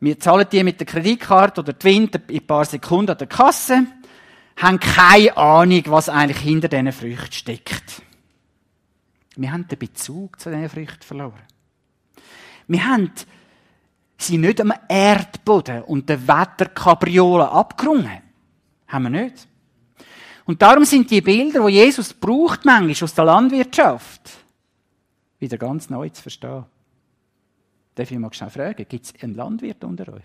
Wir 0.00 0.18
zahlen 0.18 0.46
die 0.50 0.64
mit 0.64 0.80
der 0.80 0.86
Kreditkarte 0.86 1.60
oder 1.60 1.78
Twint 1.78 2.14
in 2.28 2.38
ein 2.38 2.46
paar 2.46 2.64
Sekunden 2.64 3.10
an 3.10 3.18
der 3.18 3.26
Kasse, 3.26 3.86
haben 4.56 4.80
keine 4.80 5.36
Ahnung, 5.36 5.82
was 5.86 6.08
eigentlich 6.08 6.38
hinter 6.38 6.68
diesen 6.68 6.92
Früchten 6.92 7.32
steckt. 7.32 8.02
Wir 9.36 9.52
haben 9.52 9.68
den 9.68 9.78
Bezug 9.78 10.40
zu 10.40 10.50
diesen 10.50 10.68
Früchten 10.68 11.02
verloren. 11.02 11.42
Wir 12.66 12.86
haben 12.86 13.10
sie 14.16 14.38
nicht 14.38 14.60
am 14.60 14.72
Erdboden 14.88 15.82
und 15.82 16.08
den 16.08 16.26
Wetterkabriolen 16.26 17.46
abgerungen. 17.46 18.22
Haben 18.88 19.02
wir 19.04 19.22
nicht. 19.22 19.48
Und 20.44 20.62
darum 20.62 20.84
sind 20.84 21.10
die 21.10 21.20
Bilder, 21.20 21.66
die 21.66 21.74
Jesus 21.74 22.12
braucht, 22.12 22.64
manchmal 22.64 23.04
aus 23.04 23.14
der 23.14 23.24
Landwirtschaft, 23.24 24.20
wieder 25.40 25.58
ganz 25.58 25.90
neu 25.90 26.08
zu 26.10 26.22
verstehen. 26.22 26.64
Darf 27.94 28.10
ich 28.10 28.18
mal 28.18 28.32
schnell 28.32 28.50
fragen, 28.50 28.86
gibt 28.88 29.06
es 29.06 29.22
einen 29.22 29.34
Landwirt 29.34 29.82
unter 29.82 30.12
euch? 30.12 30.24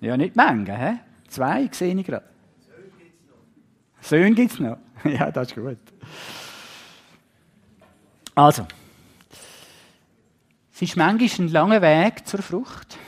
Ja, 0.00 0.16
nicht 0.16 0.34
Menge, 0.34 0.76
hä? 0.76 1.00
Zwei 1.28 1.68
sehe 1.70 1.94
ich 1.94 2.06
gerade. 2.06 2.24
Söhne 4.00 4.34
gibt 4.34 4.52
es 4.52 4.58
noch. 4.60 4.78
Ja, 5.04 5.30
das 5.30 5.48
ist 5.48 5.54
gut. 5.54 5.78
Also, 8.34 8.66
es 10.72 10.82
ist 10.82 10.96
manchmal 10.96 11.46
ein 11.46 11.52
langer 11.52 11.82
Weg 11.82 12.26
zur 12.26 12.42
Frucht. 12.42 12.98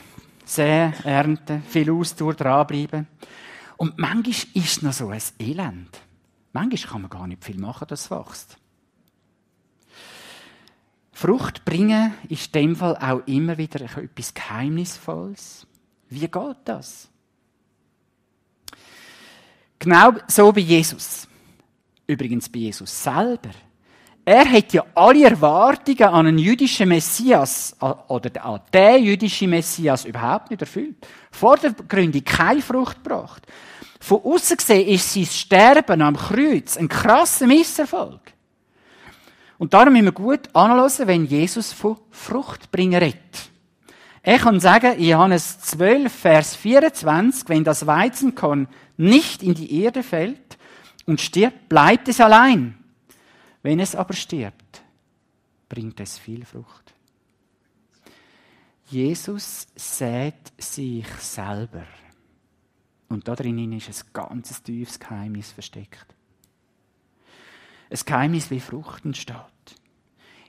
Sehr 0.45 0.93
ernten, 1.03 1.61
viel 1.63 1.91
Ausdauer 1.91 2.33
dranbleiben. 2.33 3.07
Und 3.77 3.97
manchmal 3.97 4.27
ist 4.31 4.47
es 4.55 4.81
noch 4.81 4.93
so 4.93 5.09
ein 5.09 5.21
Elend. 5.39 6.01
Manchmal 6.51 6.91
kann 6.91 7.01
man 7.01 7.09
gar 7.09 7.27
nicht 7.27 7.43
viel 7.43 7.59
machen, 7.59 7.87
dass 7.87 8.05
es 8.05 8.11
wächst. 8.11 8.57
Frucht 11.13 11.63
bringen 11.63 12.13
ist 12.27 12.47
in 12.47 12.61
dem 12.61 12.75
Fall 12.75 12.97
auch 12.97 13.25
immer 13.27 13.57
wieder 13.57 13.81
etwas 13.81 14.33
Geheimnisvolles. 14.33 15.65
Wie 16.09 16.27
geht 16.27 16.57
das? 16.65 17.07
Genau 19.77 20.13
so 20.27 20.51
bei 20.51 20.61
Jesus. 20.61 21.27
Übrigens 22.07 22.49
bei 22.49 22.59
Jesus 22.59 23.03
selber. 23.03 23.51
Er 24.25 24.49
hat 24.49 24.73
ja 24.73 24.85
alle 24.95 25.25
Erwartungen 25.25 26.03
an 26.03 26.27
einen 26.27 26.37
jüdischen 26.37 26.89
Messias 26.89 27.75
oder 28.07 28.45
an 28.45 28.61
den 28.73 29.03
jüdischen 29.03 29.49
Messias 29.49 30.05
überhaupt 30.05 30.49
nicht 30.49 30.61
erfüllt. 30.61 31.05
Vor 31.29 31.57
der 31.57 31.73
Gründung 31.73 32.23
keine 32.23 32.61
Frucht 32.61 33.03
gebracht. 33.03 33.45
Von 33.99 34.21
außen 34.23 34.57
gesehen 34.57 34.87
ist 34.87 35.13
sein 35.13 35.25
Sterben 35.25 36.01
am 36.01 36.15
Kreuz 36.15 36.77
ein 36.77 36.87
krasser 36.87 37.47
Misserfolg. 37.47 38.21
Und 39.63 39.73
darum 39.73 39.93
müssen 39.93 40.07
wir 40.07 40.11
gut 40.11 40.53
anhören, 40.53 41.07
wenn 41.07 41.23
Jesus 41.23 41.71
von 41.71 41.95
Fruchtbringer 42.11 42.99
redet. 42.99 43.49
Er 44.21 44.37
kann 44.37 44.59
sagen, 44.59 44.97
in 44.97 45.07
Johannes 45.07 45.57
12, 45.61 46.11
Vers 46.11 46.53
24, 46.57 47.47
wenn 47.47 47.63
das 47.63 47.87
Weizenkorn 47.87 48.67
nicht 48.97 49.41
in 49.41 49.53
die 49.53 49.81
Erde 49.81 50.03
fällt 50.03 50.57
und 51.05 51.21
stirbt, 51.21 51.69
bleibt 51.69 52.09
es 52.09 52.19
allein. 52.19 52.77
Wenn 53.61 53.79
es 53.79 53.95
aber 53.95 54.13
stirbt, 54.15 54.81
bringt 55.69 55.97
es 56.01 56.17
viel 56.17 56.43
Frucht. 56.43 56.93
Jesus 58.87 59.67
sät 59.77 60.51
sich 60.57 61.07
selber. 61.21 61.85
Und 63.07 63.29
da 63.29 63.33
drinnen 63.33 63.71
ist 63.71 63.87
ein 63.87 64.09
ganz 64.11 64.61
tiefes 64.61 64.99
Geheimnis 64.99 65.53
versteckt. 65.53 66.07
Ein 67.89 67.99
Geheimnis, 68.05 68.51
wie 68.51 68.59
Frucht 68.59 69.05
entsteht. 69.05 69.52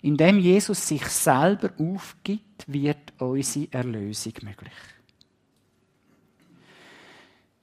Indem 0.05 0.39
Jesus 0.39 0.87
sich 0.87 1.07
selber 1.07 1.71
aufgibt, 1.79 2.67
wird 2.67 3.15
unsere 3.19 3.73
Erlösung 3.73 4.35
möglich. 4.43 4.75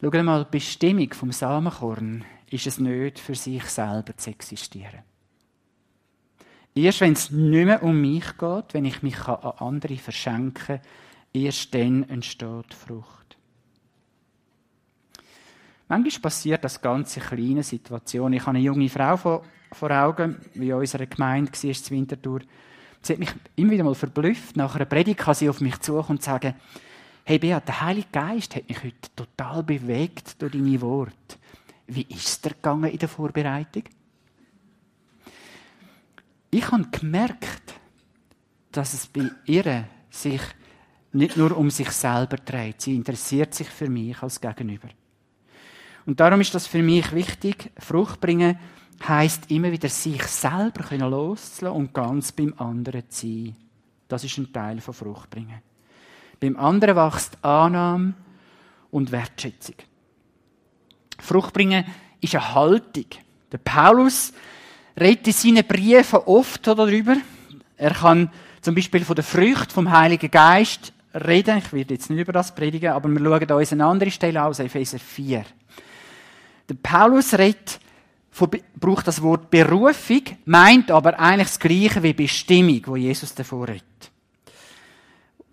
Schau 0.02 0.24
mal, 0.24 0.46
die 0.46 0.58
Bestimmung 0.58 1.14
vom 1.14 1.32
Samenkorn 1.32 2.26
ist 2.50 2.66
es 2.66 2.80
nicht, 2.80 3.20
für 3.20 3.36
sich 3.36 3.64
selber 3.66 4.18
zu 4.18 4.32
existieren. 4.32 5.04
Erst 6.74 7.02
wenn 7.02 7.14
es 7.14 7.30
nicht 7.30 7.66
mehr 7.66 7.84
um 7.84 8.02
mich 8.02 8.36
geht, 8.40 8.74
wenn 8.74 8.86
ich 8.86 9.04
mich 9.04 9.20
an 9.28 9.54
andere 9.60 9.98
verschenken 9.98 10.54
kann, 10.56 10.82
erst 11.34 11.72
dann 11.76 12.10
entsteht 12.10 12.74
Frucht. 12.74 13.38
Manchmal 15.88 16.22
passiert 16.22 16.64
das 16.64 16.82
ganz 16.82 17.16
in 17.18 17.22
kleinen 17.22 17.62
Situationen. 17.62 18.34
Ich 18.34 18.42
habe 18.42 18.58
eine 18.58 18.66
junge 18.66 18.90
Frau 18.90 19.16
vor, 19.16 19.44
vor 19.72 19.92
Augen, 19.92 20.38
wie 20.54 20.70
in 20.70 20.76
unserer 20.76 21.06
Gemeinde 21.06 21.52
war, 21.52 21.74
zur 21.74 21.98
Wintertour. 21.98 22.42
Sie 23.02 23.14
hat 23.14 23.20
mich 23.20 23.34
immer 23.56 23.72
wieder 23.72 23.84
mal 23.84 23.96
verblüfft. 23.96 24.56
Nach 24.56 24.76
einer 24.76 24.86
Predigt 24.86 25.20
kann 25.20 25.34
sie 25.34 25.50
auf 25.50 25.62
mich 25.62 25.80
zukommen 25.80 26.18
und 26.18 26.24
sagen, 26.24 26.54
hey 27.24 27.40
Beat, 27.40 27.68
der 27.68 27.82
Heilige 27.82 28.08
Geist 28.12 28.56
hat 28.56 28.68
mich 28.68 28.84
heute 28.84 29.16
total 29.16 29.64
bewegt 29.64 30.42
durch 30.42 30.52
deine 30.52 30.82
Worte. 30.82 31.38
Wie 31.88 32.06
ist 32.10 32.46
es 32.46 32.54
gegangen 32.54 32.92
in 32.92 33.00
der 33.00 33.10
Vorbereitung? 33.10 33.84
Ich 36.52 36.72
habe 36.72 36.88
gemerkt, 36.92 37.74
dass 38.72 38.94
es 38.94 39.08
bei 39.08 39.30
ihr 39.46 39.88
sich 40.10 40.42
nicht 41.14 41.38
nur 41.38 41.58
um 41.58 41.70
sich 41.70 41.90
selber 41.92 42.38
dreht. 42.38 42.82
Sie 42.82 42.96
interessiert 42.96 43.54
sich 43.54 43.68
für 43.68 43.90
mich 43.90 44.22
als 44.22 44.40
Gegenüber. 44.40 44.90
Und 46.06 46.20
darum 46.20 46.42
ist 46.42 46.54
das 46.56 46.68
für 46.68 46.82
mich 46.82 47.12
wichtig. 47.14 47.72
Frucht 47.78 48.20
bringen 48.20 48.58
heißt 49.08 49.50
immer 49.52 49.72
wieder 49.72 49.90
sich 49.90 50.24
selber 50.24 50.96
loszulassen 50.98 51.68
und 51.68 51.94
ganz 51.94 52.32
beim 52.32 52.54
anderen 52.58 53.10
zu 53.10 53.28
sein. 53.28 53.56
Das 54.08 54.24
ist 54.24 54.38
ein 54.38 54.52
Teil 54.52 54.82
von 54.82 54.94
Frucht 54.94 55.30
bringen. 55.30 55.62
Beim 56.40 56.58
anderen 56.58 56.96
wächst 56.96 57.44
Annahme 57.44 58.14
und 58.92 59.12
Wertschätzung. 59.12 59.76
Frucht 61.20 61.54
bringen 61.54 61.86
ist 62.20 62.36
eine 62.36 62.54
Haltung. 62.54 63.06
Der 63.52 63.60
Paulus 63.60 64.34
redet 65.00 65.28
in 65.28 65.34
seinen 65.34 65.68
Briefen 65.68 66.20
oft 66.26 66.66
darüber. 66.66 67.16
Er 67.78 67.94
kann 67.94 68.32
zum 68.62 68.76
Beispiel 68.76 69.06
von 69.06 69.16
der 69.16 69.24
Frucht 69.24 69.72
vom 69.72 69.92
Heiligen 69.92 70.30
Geist 70.30 70.94
reden. 71.14 71.58
Ich 71.58 71.74
werde 71.74 71.94
jetzt 71.94 72.10
nicht 72.10 72.20
über 72.20 72.34
das 72.34 72.54
predigen, 72.54 72.92
aber 72.92 73.10
wir 73.10 73.20
schauen 73.20 73.60
uns 73.60 73.72
eine 73.72 73.86
andere 73.86 74.12
Stelle 74.12 74.44
aus, 74.44 74.60
Epheser 74.60 75.00
4. 75.00 75.46
Der 76.70 76.76
Paulus 76.76 77.34
redet, 77.34 77.80
braucht 78.80 79.08
das 79.08 79.22
Wort 79.22 79.50
Berufung, 79.50 80.22
meint 80.46 80.90
aber 80.92 81.20
eigentlich 81.20 81.50
das 81.50 81.60
Gleiche 81.60 82.02
wie 82.02 82.14
Bestimmung, 82.14 82.82
wo 82.86 82.96
Jesus 82.96 83.36
davor 83.36 83.68
redet. 83.68 83.84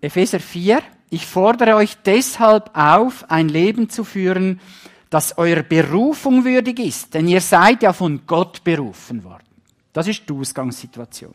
Epheser 0.01 0.39
4. 0.39 0.81
Ich 1.09 1.25
fordere 1.25 1.75
euch 1.75 1.97
deshalb 2.05 2.69
auf, 2.73 3.29
ein 3.29 3.49
Leben 3.49 3.89
zu 3.89 4.03
führen, 4.03 4.61
das 5.09 5.37
eurer 5.37 5.63
Berufung 5.63 6.45
würdig 6.45 6.79
ist, 6.79 7.13
denn 7.13 7.27
ihr 7.27 7.41
seid 7.41 7.81
ja 7.83 7.93
von 7.93 8.21
Gott 8.27 8.63
berufen 8.63 9.23
worden. 9.23 9.43
Das 9.91 10.07
ist 10.07 10.29
die 10.29 10.33
Ausgangssituation. 10.33 11.33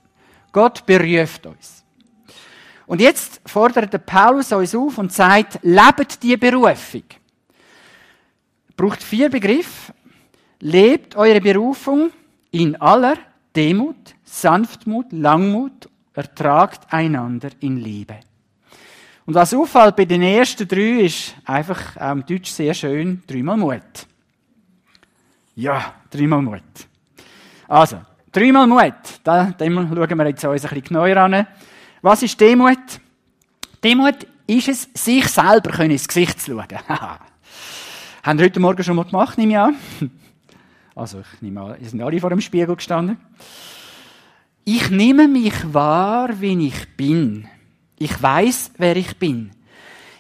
Gott 0.53 0.87
beruft 0.87 1.47
uns. 1.47 1.85
Und 2.87 3.01
jetzt 3.01 3.41
fordert 3.47 3.93
der 3.93 3.99
Paulus 3.99 4.53
uns 4.53 4.75
auf 4.75 4.99
und 4.99 5.13
sagt, 5.13 5.59
lebt 5.63 6.23
die 6.23 6.37
Berufung. 6.37 7.03
Braucht 8.77 9.03
vier 9.03 9.29
Begriffe. 9.29 9.93
Lebt 10.61 11.17
eure 11.17 11.41
Berufung 11.41 12.11
in 12.51 12.77
aller 12.77 13.17
Demut, 13.55 14.15
Sanftmut, 14.25 15.13
Langmut, 15.13 15.89
ertragt 16.15 16.93
einander 16.93 17.51
in 17.61 17.77
Liebe. 17.77 18.17
Und 19.27 19.35
was 19.35 19.55
auffällt 19.55 19.97
bei 19.97 20.05
den 20.05 20.23
ersten 20.23 20.69
drei 20.69 21.03
ist 21.03 21.35
einfach 21.45 21.97
auch 21.97 22.13
im 22.13 22.27
Deutsch 22.27 22.51
sehr 22.51 22.75
schön, 22.75 23.23
dreimal 23.27 23.57
Mut. 23.57 24.07
Ja, 25.57 25.95
dreimal 26.11 26.43
Mut. 26.43 26.63
Also, 27.69 28.01
dreimal 28.31 28.67
Mut. 28.67 29.21
Da, 29.23 29.55
schauen 29.59 30.19
wir 30.19 30.27
jetzt 30.27 30.45
uns 30.45 30.65
ein 30.65 30.71
bisschen 30.71 30.83
genauer 30.83 31.17
an. 31.17 31.47
Was 32.03 32.23
ist 32.23 32.39
Demut? 32.39 33.01
Demut 33.83 34.27
ist 34.47 34.69
es, 34.69 34.89
sich 34.95 35.27
selber 35.29 35.81
ins 35.81 36.07
Gesicht 36.07 36.41
zu 36.41 36.53
schauen. 36.53 36.67
Haben 38.23 38.39
wir 38.39 38.47
heute 38.47 38.61
Morgen 38.61 38.85
schon 38.85 38.97
mal 38.97 39.05
gemacht, 39.05 39.39
nehme 39.39 39.53
ich 39.53 39.59
an. 39.59 39.77
Also, 40.95 41.21
ich 41.21 41.43
nehme 41.43 41.61
an, 41.61 41.85
sind 41.85 42.03
alle 42.03 42.21
vor 42.21 42.31
dem 42.31 42.41
Spiegel 42.41 42.77
gestanden. 42.77 43.19
Ich 44.65 44.91
nehme 44.91 45.29
mich 45.29 45.75
wahr, 45.75 46.41
wie 46.41 46.67
ich 46.67 46.97
bin. 46.97 47.49
Ich 47.99 48.23
weiß, 48.23 48.73
wer 48.79 48.97
ich 48.97 49.19
bin. 49.19 49.51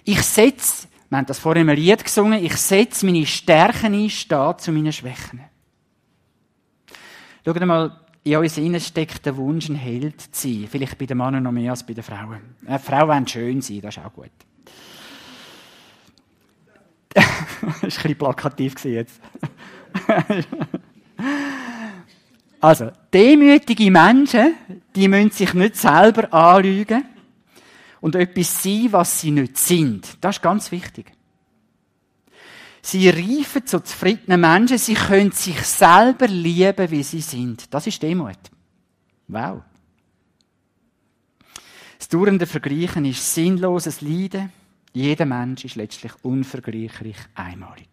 Ich 0.04 0.20
setze, 0.22 0.88
wir 1.08 1.18
haben 1.18 1.26
das 1.26 1.38
vorhin 1.38 1.68
im 1.68 1.74
Lied 1.74 2.04
gesungen, 2.04 2.44
ich 2.44 2.56
setze 2.56 3.06
meine 3.06 3.24
Stärken 3.24 3.94
ein, 3.94 4.10
stehe 4.10 4.56
zu 4.58 4.72
meinen 4.72 4.92
Schwächen. 4.92 5.40
Schaut 7.44 7.60
mal, 7.60 8.00
in 8.22 8.36
uns 8.36 8.56
innen 8.56 8.80
steckt 8.80 9.26
der 9.26 9.36
Wunsch, 9.36 9.68
ein 9.68 9.74
Held 9.74 10.20
zu 10.20 10.48
sein. 10.48 10.68
Vielleicht 10.70 10.98
bei 10.98 11.06
den 11.06 11.18
Männern 11.18 11.42
noch 11.42 11.52
mehr 11.52 11.70
als 11.70 11.84
bei 11.84 11.92
den 11.92 12.02
Frauen. 12.02 12.56
Äh, 12.66 12.78
Frauen 12.78 13.08
wollen 13.08 13.28
schön 13.28 13.60
sein, 13.60 13.80
das 13.82 13.96
ist 13.96 14.04
auch 14.04 14.12
gut. 14.12 14.30
das 17.14 17.24
war 17.62 17.74
ein 17.74 17.80
bisschen 17.80 18.16
plakativ 18.16 18.84
jetzt. 18.84 19.20
also, 22.60 22.90
demütige 23.12 23.90
Menschen, 23.90 24.54
die 24.94 25.08
müssen 25.08 25.30
sich 25.30 25.54
nicht 25.54 25.76
selber 25.76 26.32
anlügen 26.32 27.04
und 28.00 28.14
etwas 28.14 28.62
sein, 28.62 28.92
was 28.92 29.20
sie 29.20 29.30
nicht 29.30 29.56
sind. 29.56 30.18
Das 30.20 30.36
ist 30.36 30.42
ganz 30.42 30.70
wichtig. 30.70 31.12
Sie 32.82 33.08
reifen 33.08 33.66
zu 33.66 33.80
zufriedenen 33.80 34.42
Menschen, 34.42 34.76
sie 34.76 34.92
können 34.92 35.32
sich 35.32 35.58
selber 35.62 36.26
lieben, 36.26 36.90
wie 36.90 37.02
sie 37.02 37.22
sind. 37.22 37.72
Das 37.72 37.86
ist 37.86 38.02
Demut. 38.02 38.36
Wow. 39.28 39.62
Das 41.98 42.08
dauernde 42.10 42.46
Vergleichen 42.46 43.06
ist 43.06 43.34
sinnloses 43.34 44.02
Leiden. 44.02 44.52
Jeder 44.92 45.24
Mensch 45.24 45.64
ist 45.64 45.76
letztlich 45.76 46.12
unvergleichlich 46.22 47.16
einmalig. 47.34 47.88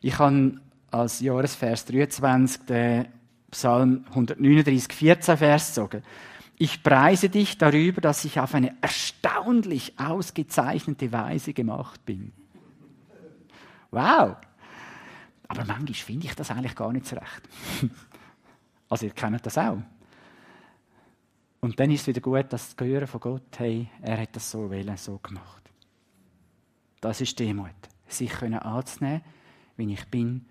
Ich 0.00 0.18
habe 0.18 0.60
als 0.90 1.20
Jahresvers 1.20 1.84
23 1.86 2.66
den 2.66 3.08
Psalm 3.50 4.04
139, 4.10 4.92
14 4.92 5.36
Vers 5.36 5.68
gezogen. 5.68 6.02
Ich 6.58 6.82
preise 6.82 7.28
dich 7.28 7.58
darüber, 7.58 8.00
dass 8.00 8.24
ich 8.24 8.40
auf 8.40 8.54
eine 8.54 8.74
erstaunlich 8.80 9.98
ausgezeichnete 9.98 11.12
Weise 11.12 11.52
gemacht 11.52 12.04
bin. 12.06 12.32
Wow! 13.90 14.36
Aber 15.48 15.64
manchmal 15.64 15.94
finde 15.94 16.26
ich 16.26 16.34
das 16.34 16.50
eigentlich 16.50 16.74
gar 16.74 16.92
nicht 16.92 17.06
so 17.06 17.16
recht. 17.16 17.42
also 18.88 19.06
ihr 19.06 19.12
kennt 19.12 19.44
das 19.44 19.58
auch. 19.58 19.78
Und 21.60 21.78
dann 21.78 21.90
ist 21.90 22.02
es 22.02 22.06
wieder 22.08 22.20
gut, 22.20 22.52
dass 22.52 22.74
das 22.74 22.86
Hören 22.86 23.06
von 23.06 23.20
Gott, 23.20 23.58
hey, 23.58 23.88
er 24.00 24.20
hat 24.20 24.34
das 24.34 24.50
so 24.50 24.70
wählen, 24.70 24.96
so 24.96 25.18
gemacht. 25.18 25.70
Das 27.00 27.20
ist 27.20 27.38
Demut. 27.38 27.70
Sich 28.08 28.30
können 28.30 28.58
anzunehmen, 28.58 29.22
wie 29.76 29.92
ich 29.92 30.04
bin, 30.06 30.46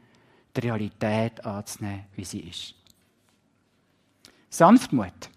die 0.55 0.61
Realität 0.61 1.45
anzunehmen, 1.45 2.05
wie 2.15 2.25
sie 2.25 2.39
ist. 2.39 2.75
Sanftmut 4.49 5.29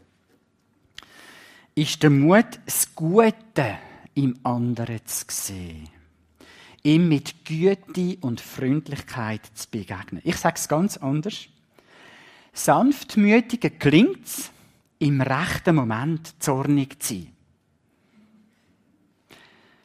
ist 1.74 2.02
der 2.02 2.10
Mut, 2.10 2.60
das 2.66 2.94
Gute 2.94 3.78
im 4.14 4.38
anderen 4.42 5.04
zu 5.04 5.24
sehen. 5.28 5.88
Ihm 6.82 7.08
mit 7.08 7.44
Güte 7.44 8.18
und 8.20 8.40
Freundlichkeit 8.40 9.44
zu 9.54 9.68
begegnen. 9.70 10.22
Ich 10.24 10.36
sage 10.36 10.56
es 10.56 10.68
ganz 10.68 10.96
anders. 10.96 11.48
Sanftmütigen 12.52 13.78
gelingt 13.78 14.24
es, 14.24 14.50
im 14.98 15.20
rechten 15.20 15.76
Moment 15.76 16.42
zornig 16.42 17.00
zu 17.02 17.14
sein. 17.14 17.32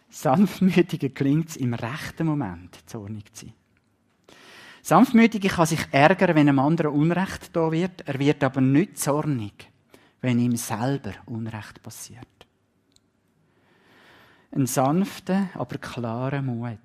Sanftmütigen 0.09 1.13
gelingt 1.13 1.49
es, 1.49 1.55
im 1.57 1.73
rechten 1.73 2.27
Moment 2.27 2.77
zornig 2.87 3.31
zu 3.33 3.47
sein. 3.47 3.62
Sanftmütige 4.83 5.47
kann 5.47 5.65
sich 5.65 5.87
ärgern, 5.91 6.35
wenn 6.35 6.47
einem 6.47 6.59
anderen 6.59 6.91
Unrecht 6.91 7.55
da 7.55 7.71
wird. 7.71 8.07
Er 8.07 8.19
wird 8.19 8.43
aber 8.43 8.61
nicht 8.61 8.99
zornig 8.99 9.73
wenn 10.23 10.39
ihm 10.39 10.55
selber 10.55 11.13
Unrecht 11.25 11.83
passiert. 11.83 12.25
Ein 14.51 14.65
sanfter, 14.65 15.49
aber 15.53 15.77
klarer 15.77 16.41
Mut. 16.41 16.79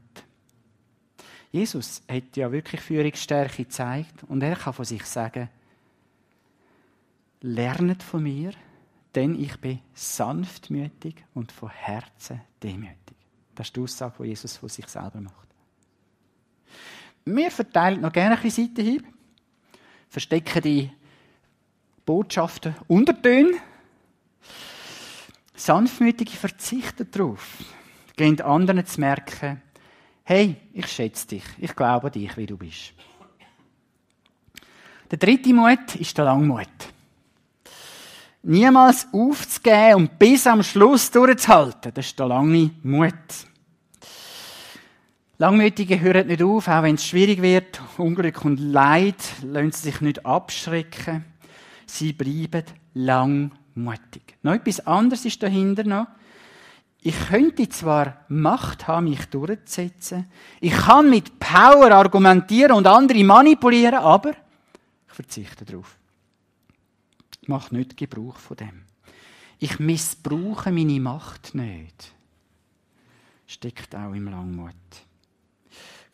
Jesus 1.52 2.02
hat 2.08 2.36
ja 2.36 2.50
wirklich 2.50 2.80
Führungsstärke 2.80 3.64
gezeigt 3.64 4.24
und 4.26 4.42
er 4.42 4.56
kann 4.56 4.72
von 4.72 4.84
sich 4.84 5.04
sagen, 5.04 5.48
lernet 7.40 8.02
von 8.02 8.24
mir, 8.24 8.50
denn 9.14 9.40
ich 9.40 9.56
bin 9.60 9.78
sanftmütig 9.94 11.14
und 11.32 11.52
von 11.52 11.70
Herzen 11.70 12.40
demütig. 12.60 13.16
Das 13.54 13.68
ist 13.68 13.76
die 13.76 13.80
Aussage, 13.80 14.24
die 14.24 14.30
Jesus 14.30 14.56
von 14.56 14.68
sich 14.68 14.88
selber 14.88 15.20
macht. 15.20 15.47
Wir 17.36 17.50
verteilen 17.50 18.00
noch 18.00 18.12
gerne 18.12 18.36
ein 18.36 18.42
bisschen 18.42 18.74
Seitenhieb, 18.74 19.04
verstecken 20.08 20.62
die 20.62 20.90
Botschaften 22.06 22.74
Untertöne. 22.86 23.58
Sanftmütige 25.54 26.36
verzichten 26.36 27.10
darauf, 27.10 27.58
gehen 28.16 28.40
anderen 28.40 28.86
zu 28.86 29.00
merken, 29.00 29.60
hey, 30.24 30.56
ich 30.72 30.86
schätze 30.86 31.26
dich, 31.26 31.42
ich 31.58 31.76
glaube 31.76 32.06
an 32.06 32.12
dich, 32.12 32.34
wie 32.38 32.46
du 32.46 32.56
bist. 32.56 32.94
Der 35.10 35.18
dritte 35.18 35.52
Mut 35.52 35.96
ist 35.96 36.16
der 36.16 36.26
Langmut. 36.26 36.68
Niemals 38.42 39.06
aufzugeben 39.12 39.94
und 39.96 40.18
bis 40.18 40.46
am 40.46 40.62
Schluss 40.62 41.10
durchzuhalten, 41.10 41.92
das 41.92 42.06
ist 42.06 42.18
der 42.18 42.26
lange 42.26 42.70
Mut. 42.82 43.12
Langmütige 45.38 46.00
hören 46.00 46.26
nicht 46.26 46.42
auf, 46.42 46.68
auch 46.68 46.82
wenn 46.82 46.96
es 46.96 47.06
schwierig 47.06 47.42
wird. 47.42 47.80
Unglück 47.96 48.44
und 48.44 48.58
Leid 48.58 49.16
lassen 49.42 49.72
sie 49.72 49.90
sich 49.90 50.00
nicht 50.00 50.26
abschrecken 50.26 51.24
sie 51.90 52.12
bleiben 52.12 52.64
langmutig. 52.94 54.36
Noch 54.42 54.54
etwas 54.54 54.86
anderes 54.86 55.24
ist 55.24 55.42
dahinter 55.42 55.84
noch. 55.84 56.06
Ich 57.00 57.28
könnte 57.28 57.68
zwar 57.68 58.24
Macht 58.28 58.88
haben, 58.88 59.08
mich 59.08 59.24
durchzusetzen. 59.26 60.30
Ich 60.60 60.72
kann 60.72 61.08
mit 61.08 61.38
Power 61.38 61.90
argumentieren 61.92 62.72
und 62.72 62.86
andere 62.86 63.22
manipulieren, 63.24 63.94
aber 63.94 64.30
ich 64.30 65.14
verzichte 65.14 65.64
darauf. 65.64 65.96
Ich 67.40 67.48
mache 67.48 67.74
nicht 67.74 67.96
Gebrauch 67.96 68.36
von 68.36 68.56
dem. 68.56 68.82
Ich 69.58 69.78
missbrauche 69.78 70.70
meine 70.72 71.00
Macht 71.00 71.54
nicht. 71.54 72.12
Steckt 73.46 73.94
auch 73.94 74.12
im 74.12 74.28
Langmut. 74.28 74.74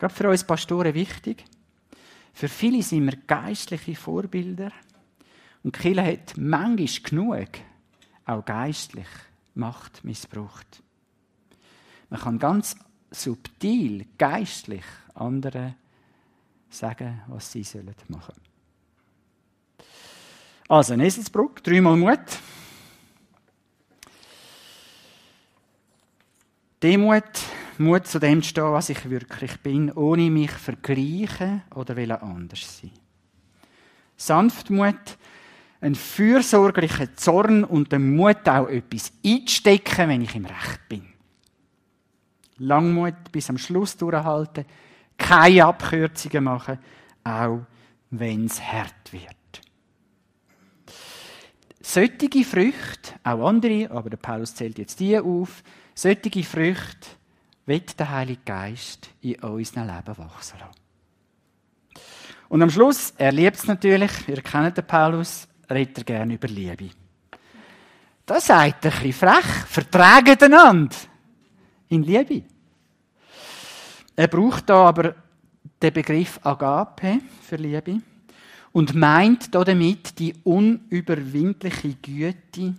Gerade 0.05 0.13
für 0.13 0.29
uns 0.29 0.43
Pastoren 0.43 0.93
wichtig. 0.93 1.43
Für 2.31 2.47
viele 2.47 2.83
sind 2.83 3.05
wir 3.05 3.17
geistliche 3.25 3.95
Vorbilder. 3.95 4.71
Und 5.63 5.71
Kirche 5.71 6.05
hat 6.05 6.37
manchmal 6.37 7.01
genug, 7.09 7.49
auch 8.23 8.45
geistlich, 8.45 9.07
Macht 9.55 10.03
missbraucht. 10.03 10.83
Man 12.11 12.19
kann 12.19 12.37
ganz 12.37 12.75
subtil, 13.09 14.05
geistlich 14.15 14.83
anderen 15.15 15.73
sagen, 16.69 17.23
was 17.25 17.51
sie 17.51 17.63
sollen 17.63 17.95
machen. 18.07 18.35
Also, 20.67 20.93
Eselsbrück, 20.93 21.63
dreimal 21.63 21.97
Mut. 21.97 22.39
Demut 26.83 27.54
Mut 27.79 28.07
zu 28.07 28.19
dem 28.19 28.41
zu 28.41 28.49
stehen, 28.49 28.71
was 28.71 28.89
ich 28.89 29.09
wirklich 29.09 29.59
bin, 29.61 29.91
ohne 29.91 30.29
mich 30.29 30.51
vergleichen 30.51 31.63
oder 31.73 31.95
will 31.95 32.11
anders 32.11 32.81
sein. 32.81 32.91
Sanftmut, 34.17 35.17
ein 35.81 35.95
fürsorglicher 35.95 37.15
Zorn 37.15 37.63
und 37.63 37.91
der 37.91 37.99
Mut 37.99 38.47
auch 38.47 38.67
etwas 38.67 39.11
einzustecken, 39.25 40.09
wenn 40.09 40.21
ich 40.21 40.35
im 40.35 40.45
Recht 40.45 40.87
bin. 40.89 41.05
Langmut 42.57 43.31
bis 43.31 43.49
am 43.49 43.57
Schluss 43.57 43.97
durchhalten, 43.97 44.65
keine 45.17 45.65
Abkürzungen 45.65 46.43
machen, 46.45 46.79
auch 47.23 47.61
wenn 48.11 48.45
es 48.45 48.61
hart 48.61 49.11
wird. 49.11 49.35
Solche 51.81 52.43
Früchte, 52.43 53.13
auch 53.23 53.47
andere, 53.47 53.91
aber 53.91 54.09
der 54.09 54.17
Paulus 54.17 54.55
zählt 54.55 54.79
jetzt 54.79 54.99
die 54.99 55.19
auf, 55.19 55.61
solche 55.93 56.43
Früchte 56.43 57.07
wird 57.65 57.99
der 57.99 58.09
Heilige 58.09 58.41
Geist 58.45 59.09
in 59.21 59.35
unserem 59.41 59.87
Leben 59.87 60.17
wachsen 60.17 60.59
lassen. 60.59 60.85
Und 62.47 62.61
am 62.61 62.69
Schluss, 62.69 63.13
er 63.17 63.31
liebt 63.31 63.57
es 63.57 63.67
natürlich, 63.67 64.11
ihr 64.27 64.41
kennt 64.41 64.77
den 64.77 64.85
Paulus, 64.85 65.47
redet 65.69 65.97
er 65.97 66.03
gerne 66.03 66.35
über 66.35 66.47
Liebe. 66.47 66.89
Das 68.25 68.47
sagt 68.47 68.85
er 68.85 68.91
ein 68.91 68.97
bisschen 68.97 69.13
frech, 69.13 69.45
vertragen 69.67 70.37
einander 70.41 70.95
in 71.89 72.03
Liebe. 72.03 72.43
Er 74.15 74.27
braucht 74.27 74.69
da 74.69 74.87
aber 74.87 75.15
den 75.81 75.93
Begriff 75.93 76.39
Agape 76.43 77.19
für 77.41 77.57
Liebe 77.57 77.99
und 78.71 78.93
meint 78.95 79.53
damit 79.53 80.17
die 80.19 80.33
unüberwindliche 80.43 81.95
Güte 81.95 82.75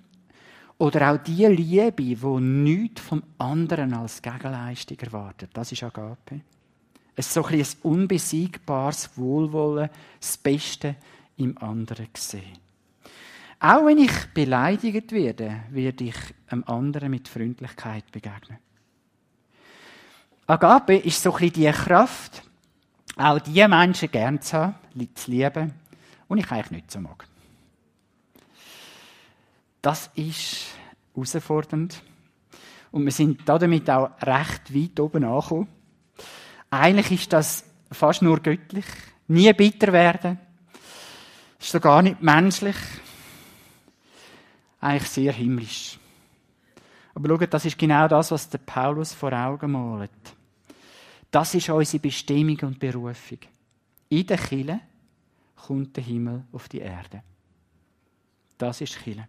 oder 0.79 1.13
auch 1.13 1.19
die 1.19 1.47
Liebe, 1.47 2.03
die 2.03 2.41
nichts 2.41 3.01
vom 3.01 3.23
anderen 3.39 3.95
als 3.95 4.21
Gegenleistung 4.21 4.99
erwartet. 4.99 5.51
Das 5.55 5.73
ist 5.73 5.83
Agape. 5.83 6.41
Es 7.15 7.29
ist 7.29 7.35
so 7.35 7.45
ein, 7.45 7.61
ein 7.61 7.67
unbesiegbares 7.83 9.17
Wohlwollen, 9.17 9.89
das 10.21 10.37
Beste 10.37 10.97
im 11.39 11.57
anderen 11.59 12.09
sehen. 12.15 12.59
Auch 13.59 13.87
wenn 13.87 13.99
ich 13.99 14.13
beleidigt 14.35 15.13
werde, 15.13 15.63
werde 15.71 16.05
ich 16.05 16.17
einem 16.49 16.65
anderen 16.65 17.11
mit 17.11 17.27
Freundlichkeit 17.27 18.13
begegnen. 18.13 18.59
Agape 20.47 20.97
ist 20.97 21.23
so 21.23 21.35
ein 21.35 21.51
die 21.51 21.71
Kraft, 21.71 22.43
auch 23.17 23.39
die 23.39 23.67
Menschen 23.67 24.11
gern 24.11 24.43
zu 24.43 24.59
haben, 24.59 24.75
zu 25.15 25.31
lieben, 25.31 25.73
und 26.29 26.39
ich 26.39 26.51
eigentlich 26.51 26.71
nicht 26.71 26.91
so 26.91 27.01
mag. 27.01 27.27
Das 29.87 30.11
ist 30.17 30.67
herausfordernd. 31.15 32.03
Und 32.91 33.05
wir 33.05 33.13
sind 33.13 33.49
damit 33.49 33.89
auch 33.89 34.21
recht 34.21 34.75
weit 34.75 34.99
oben 34.99 35.23
angekommen. 35.23 35.69
Eigentlich 36.69 37.13
ist 37.13 37.33
das 37.33 37.65
fast 37.93 38.21
nur 38.21 38.41
göttlich. 38.41 38.85
Nie 39.29 39.53
bitter 39.53 39.93
werden. 39.93 40.41
Ist 41.61 41.71
so 41.71 41.79
gar 41.79 42.03
nicht 42.03 42.21
menschlich. 42.21 42.75
Eigentlich 44.81 45.09
sehr 45.09 45.33
himmlisch. 45.33 46.01
Aber 47.15 47.29
schaut, 47.29 47.55
das 47.55 47.67
ist 47.67 47.79
genau 47.79 48.09
das, 48.09 48.33
was 48.33 48.51
der 48.51 48.59
Paulus 48.59 49.13
vor 49.13 49.33
Augen 49.33 49.71
malt. 49.71 50.11
Das 51.31 51.55
ist 51.55 51.69
unsere 51.69 52.01
Bestimmung 52.01 52.59
und 52.63 52.81
Berufung. 52.81 53.39
In 54.09 54.27
der 54.27 54.39
Kille 54.39 54.81
kommt 55.55 55.97
der 55.97 56.03
Himmel 56.03 56.43
auf 56.51 56.69
die 56.69 56.81
Erde. 56.81 57.23
Das 58.59 58.81
ist 58.81 58.99
Kille. 58.99 59.29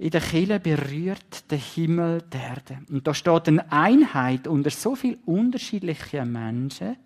In 0.00 0.08
der 0.08 0.22
Kille 0.22 0.58
berührt 0.58 1.50
der 1.50 1.58
Himmel 1.58 2.22
die 2.22 2.38
Erde. 2.38 2.78
Und 2.88 3.06
da 3.06 3.12
steht 3.12 3.48
eine 3.48 3.70
Einheit 3.70 4.46
unter 4.46 4.70
so 4.70 4.96
vielen 4.96 5.18
unterschiedlichen 5.26 6.32
Menschen, 6.32 6.96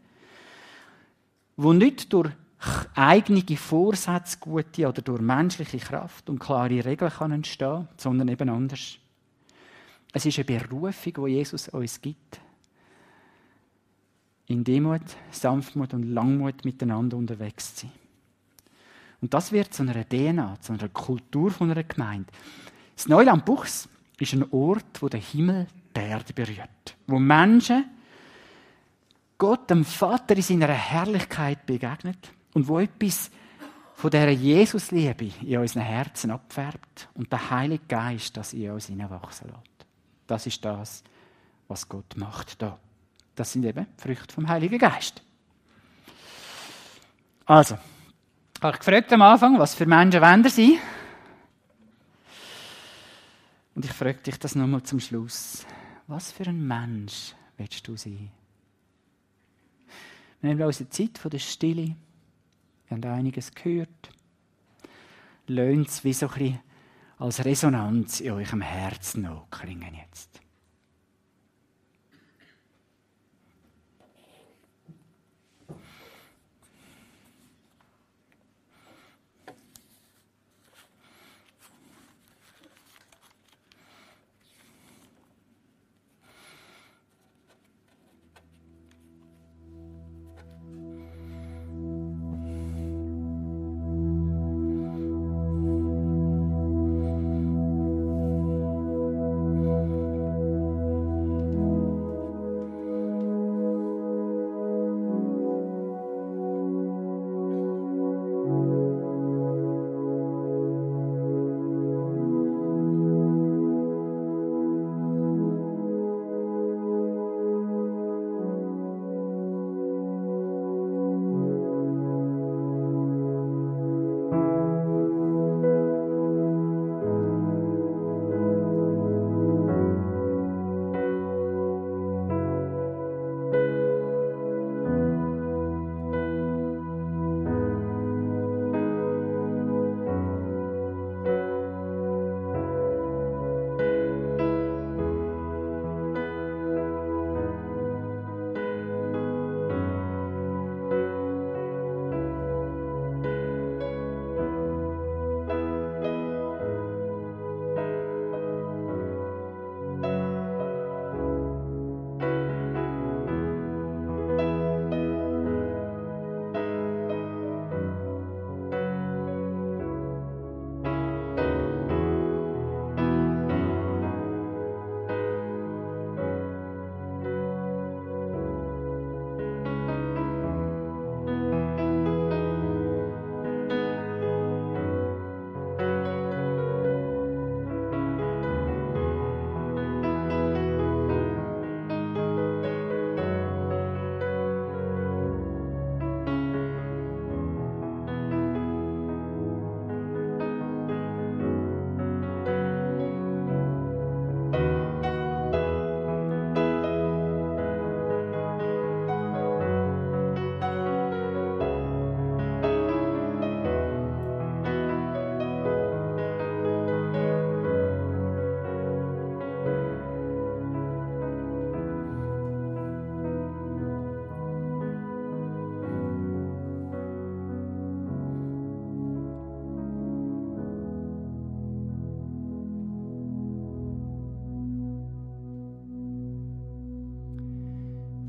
wo 1.56 1.72
nicht 1.72 2.12
durch 2.12 2.30
eigene 2.94 3.56
Vorsätze, 3.56 4.38
gute 4.38 4.88
oder 4.88 5.02
durch 5.02 5.20
menschliche 5.20 5.78
Kraft 5.78 6.30
und 6.30 6.38
klare 6.38 6.84
Regeln 6.84 7.10
kann 7.10 7.32
entstehen, 7.32 7.88
sondern 7.96 8.28
eben 8.28 8.48
anders. 8.48 8.96
Es 10.12 10.24
ist 10.24 10.38
eine 10.38 10.44
Berufung, 10.44 11.26
die 11.26 11.32
Jesus 11.32 11.68
uns 11.70 12.00
gibt 12.00 12.40
in 14.46 14.62
Demut, 14.62 15.02
Sanftmut 15.32 15.94
und 15.94 16.12
Langmut 16.12 16.64
miteinander 16.64 17.16
unterwegs 17.16 17.74
zu 17.74 17.86
sein. 17.86 17.92
Und 19.20 19.34
das 19.34 19.50
wird 19.50 19.74
zu 19.74 19.82
einer 19.82 20.08
DNA, 20.08 20.60
zu 20.60 20.74
einer 20.74 20.90
Kultur 20.90 21.50
von 21.50 21.72
einer 21.72 21.82
Gemeinde. 21.82 22.30
Das 22.94 23.08
Neuland 23.08 23.44
Buchs 23.44 23.88
ist 24.18 24.32
ein 24.32 24.50
Ort, 24.52 25.00
wo 25.00 25.08
der 25.08 25.20
Himmel 25.20 25.66
die 25.96 26.00
Erde 26.00 26.32
berührt. 26.32 26.96
Wo 27.06 27.18
Menschen 27.18 27.84
Gott, 29.38 29.68
dem 29.68 29.84
Vater, 29.84 30.36
in 30.36 30.42
seiner 30.42 30.68
Herrlichkeit 30.68 31.66
begegnet 31.66 32.30
und 32.52 32.68
wo 32.68 32.78
etwas 32.78 33.30
von 33.94 34.10
dieser 34.10 34.30
Jesusliebe 34.30 35.30
in 35.42 35.58
unseren 35.58 35.82
Herzen 35.82 36.30
abfärbt 36.30 37.08
und 37.14 37.30
der 37.30 37.50
Heilige 37.50 37.84
Geist 37.88 38.36
das 38.36 38.52
in 38.52 38.70
uns 38.70 38.86
hineinwachsen 38.86 39.48
lässt. 39.48 39.86
Das 40.26 40.46
ist 40.46 40.64
das, 40.64 41.02
was 41.68 41.88
Gott 41.88 42.16
macht 42.16 42.60
da. 42.62 42.78
Das 43.34 43.52
sind 43.52 43.64
eben 43.64 43.86
Früchte 43.96 44.34
vom 44.34 44.48
Heiligen 44.48 44.78
Geist. 44.78 45.22
Also, 47.46 47.76
habe 48.62 48.72
ich 48.74 48.78
gefragt 48.78 49.12
am 49.12 49.22
Anfang, 49.22 49.58
was 49.58 49.74
für 49.74 49.86
Menschen 49.86 50.22
wollen 50.22 50.48
Sie? 50.48 50.78
Und 53.74 53.84
ich 53.84 53.92
frage 53.92 54.20
dich 54.20 54.38
das 54.38 54.54
nochmal 54.54 54.82
zum 54.82 55.00
Schluss. 55.00 55.66
Was 56.06 56.30
für 56.30 56.44
ein 56.44 56.66
Mensch 56.66 57.34
willst 57.56 57.86
du 57.88 57.96
sein? 57.96 58.30
Wir 60.40 60.50
haben 60.50 60.62
unsere 60.62 60.90
Zeit 60.90 61.18
von 61.18 61.30
der 61.30 61.38
Stille. 61.38 61.96
Wir 62.88 62.96
haben 62.96 63.04
einiges 63.04 63.54
gehört. 63.54 64.10
Löhnt 65.46 65.88
es 65.88 66.04
wie 66.04 66.12
so 66.12 66.28
ein 66.28 66.32
bisschen 66.34 66.60
als 67.18 67.44
Resonanz 67.44 68.20
in 68.20 68.32
eurem 68.32 68.60
Herzen 68.60 69.28
klingen 69.50 69.94
jetzt. 69.94 70.43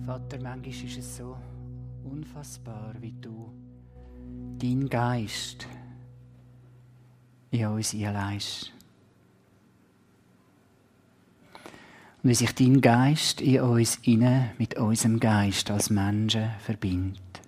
Vater, 0.06 0.40
manchmal 0.40 0.68
ist 0.68 0.98
es 1.00 1.18
so 1.18 1.36
unfassbar, 2.04 2.94
wie 3.00 3.14
du 3.20 3.52
dein 4.60 4.88
Geist 4.88 5.68
in 7.50 7.66
uns 7.66 7.96
einleist. 7.96 8.72
Und 12.22 12.30
wie 12.30 12.36
sich 12.36 12.54
dein 12.54 12.82
Geist 12.82 13.42
in 13.42 13.62
uns 13.62 13.96
inne 14.04 14.52
mit 14.60 14.78
unserem 14.78 15.20
Geist 15.20 15.72
als 15.72 15.90
Menschen 15.90 16.52
verbindet. 16.60 17.42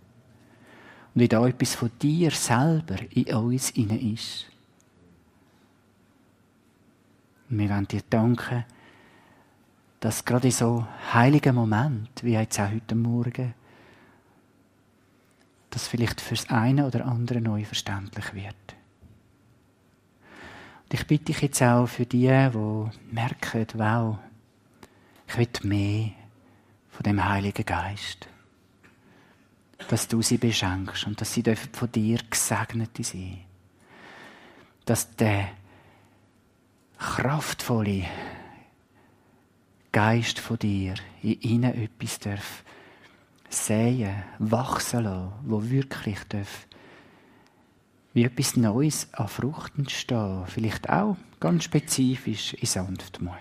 Und 1.13 1.21
wie 1.21 1.27
da 1.27 1.45
etwas 1.47 1.75
von 1.75 1.91
dir 2.01 2.31
selber 2.31 2.97
in 3.11 3.35
uns 3.35 3.69
inne 3.69 4.13
ist. 4.13 4.47
Und 7.51 7.59
wir 7.59 7.69
wollen 7.69 7.87
dir 7.87 8.01
danken, 8.09 8.65
dass 9.99 10.25
gerade 10.25 10.47
in 10.47 10.53
so 10.53 10.85
heiligen 11.13 11.55
Moment, 11.55 12.23
wie 12.23 12.33
jetzt 12.33 12.59
auch 12.59 12.69
heute 12.69 12.95
Morgen, 12.95 13.53
das 15.69 15.87
vielleicht 15.87 16.21
fürs 16.21 16.49
eine 16.49 16.85
oder 16.85 17.05
andere 17.05 17.41
neu 17.41 17.65
verständlich 17.65 18.33
wird. 18.33 18.55
Und 20.83 20.93
ich 20.93 21.05
bitte 21.07 21.25
dich 21.25 21.41
jetzt 21.41 21.61
auch 21.61 21.87
für 21.87 22.05
die, 22.05 22.27
die 22.27 23.13
merken, 23.13 23.67
wow, 23.73 24.17
ich 25.27 25.37
will 25.37 25.49
mehr 25.63 26.11
von 26.89 27.03
dem 27.03 27.23
Heiligen 27.23 27.65
Geist. 27.65 28.27
Dass 29.89 30.07
du 30.07 30.21
sie 30.21 30.37
beschenkst 30.37 31.05
und 31.05 31.19
dass 31.19 31.33
sie 31.33 31.43
von 31.43 31.91
dir 31.91 32.19
gesegnet 32.29 32.97
sein 33.01 33.41
Dass 34.85 35.15
der 35.15 35.49
kraftvolle 36.97 38.05
Geist 39.97 40.37
von 40.37 40.59
dir 40.59 40.93
in 41.23 41.41
ihnen 41.41 41.73
etwas 41.73 42.19
darf 42.19 42.63
säen, 43.49 44.13
wachsen 44.37 45.05
lassen, 45.05 45.31
wo 45.41 45.63
wirklich 45.71 46.19
darf 46.29 46.67
wie 48.13 48.23
etwas 48.23 48.55
Neues 48.57 49.11
an 49.15 49.27
Frucht 49.27 49.75
entstehen. 49.75 50.43
Vielleicht 50.45 50.87
auch 50.87 51.17
ganz 51.39 51.63
spezifisch 51.63 52.53
in 52.53 52.67
Sanftmut, 52.67 53.33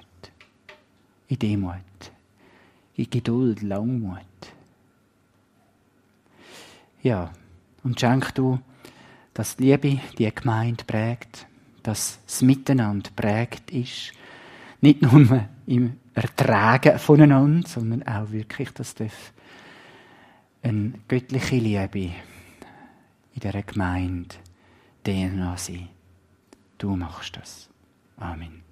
in 1.28 1.38
Demut, 1.38 2.10
in 2.94 3.10
Geduld, 3.10 3.60
Langmut. 3.60 4.22
Ja, 7.02 7.34
und 7.84 8.00
schenk 8.00 8.34
du, 8.34 8.60
dass 9.34 9.56
die 9.56 9.64
Liebe 9.64 10.00
die 10.16 10.34
Gemeinde 10.34 10.84
prägt, 10.86 11.46
dass 11.82 12.18
das 12.24 12.40
Miteinander 12.40 13.10
prägt 13.14 13.70
ist, 13.72 14.14
nicht 14.80 15.02
nur 15.02 15.46
im 15.66 15.98
Ertragen 16.16 16.98
voneinander, 16.98 17.68
sondern 17.68 18.02
auch 18.04 18.30
wirklich, 18.30 18.70
dass 18.70 18.94
darf 18.94 19.32
eine 20.62 20.94
göttliche 21.08 21.56
Liebe 21.56 22.14
in 23.34 23.40
dieser 23.40 23.62
Gemeinde 23.62 24.34
DNA 25.04 25.56
sein. 25.58 25.88
Du 26.78 26.96
machst 26.96 27.36
das. 27.36 27.68
Amen. 28.16 28.65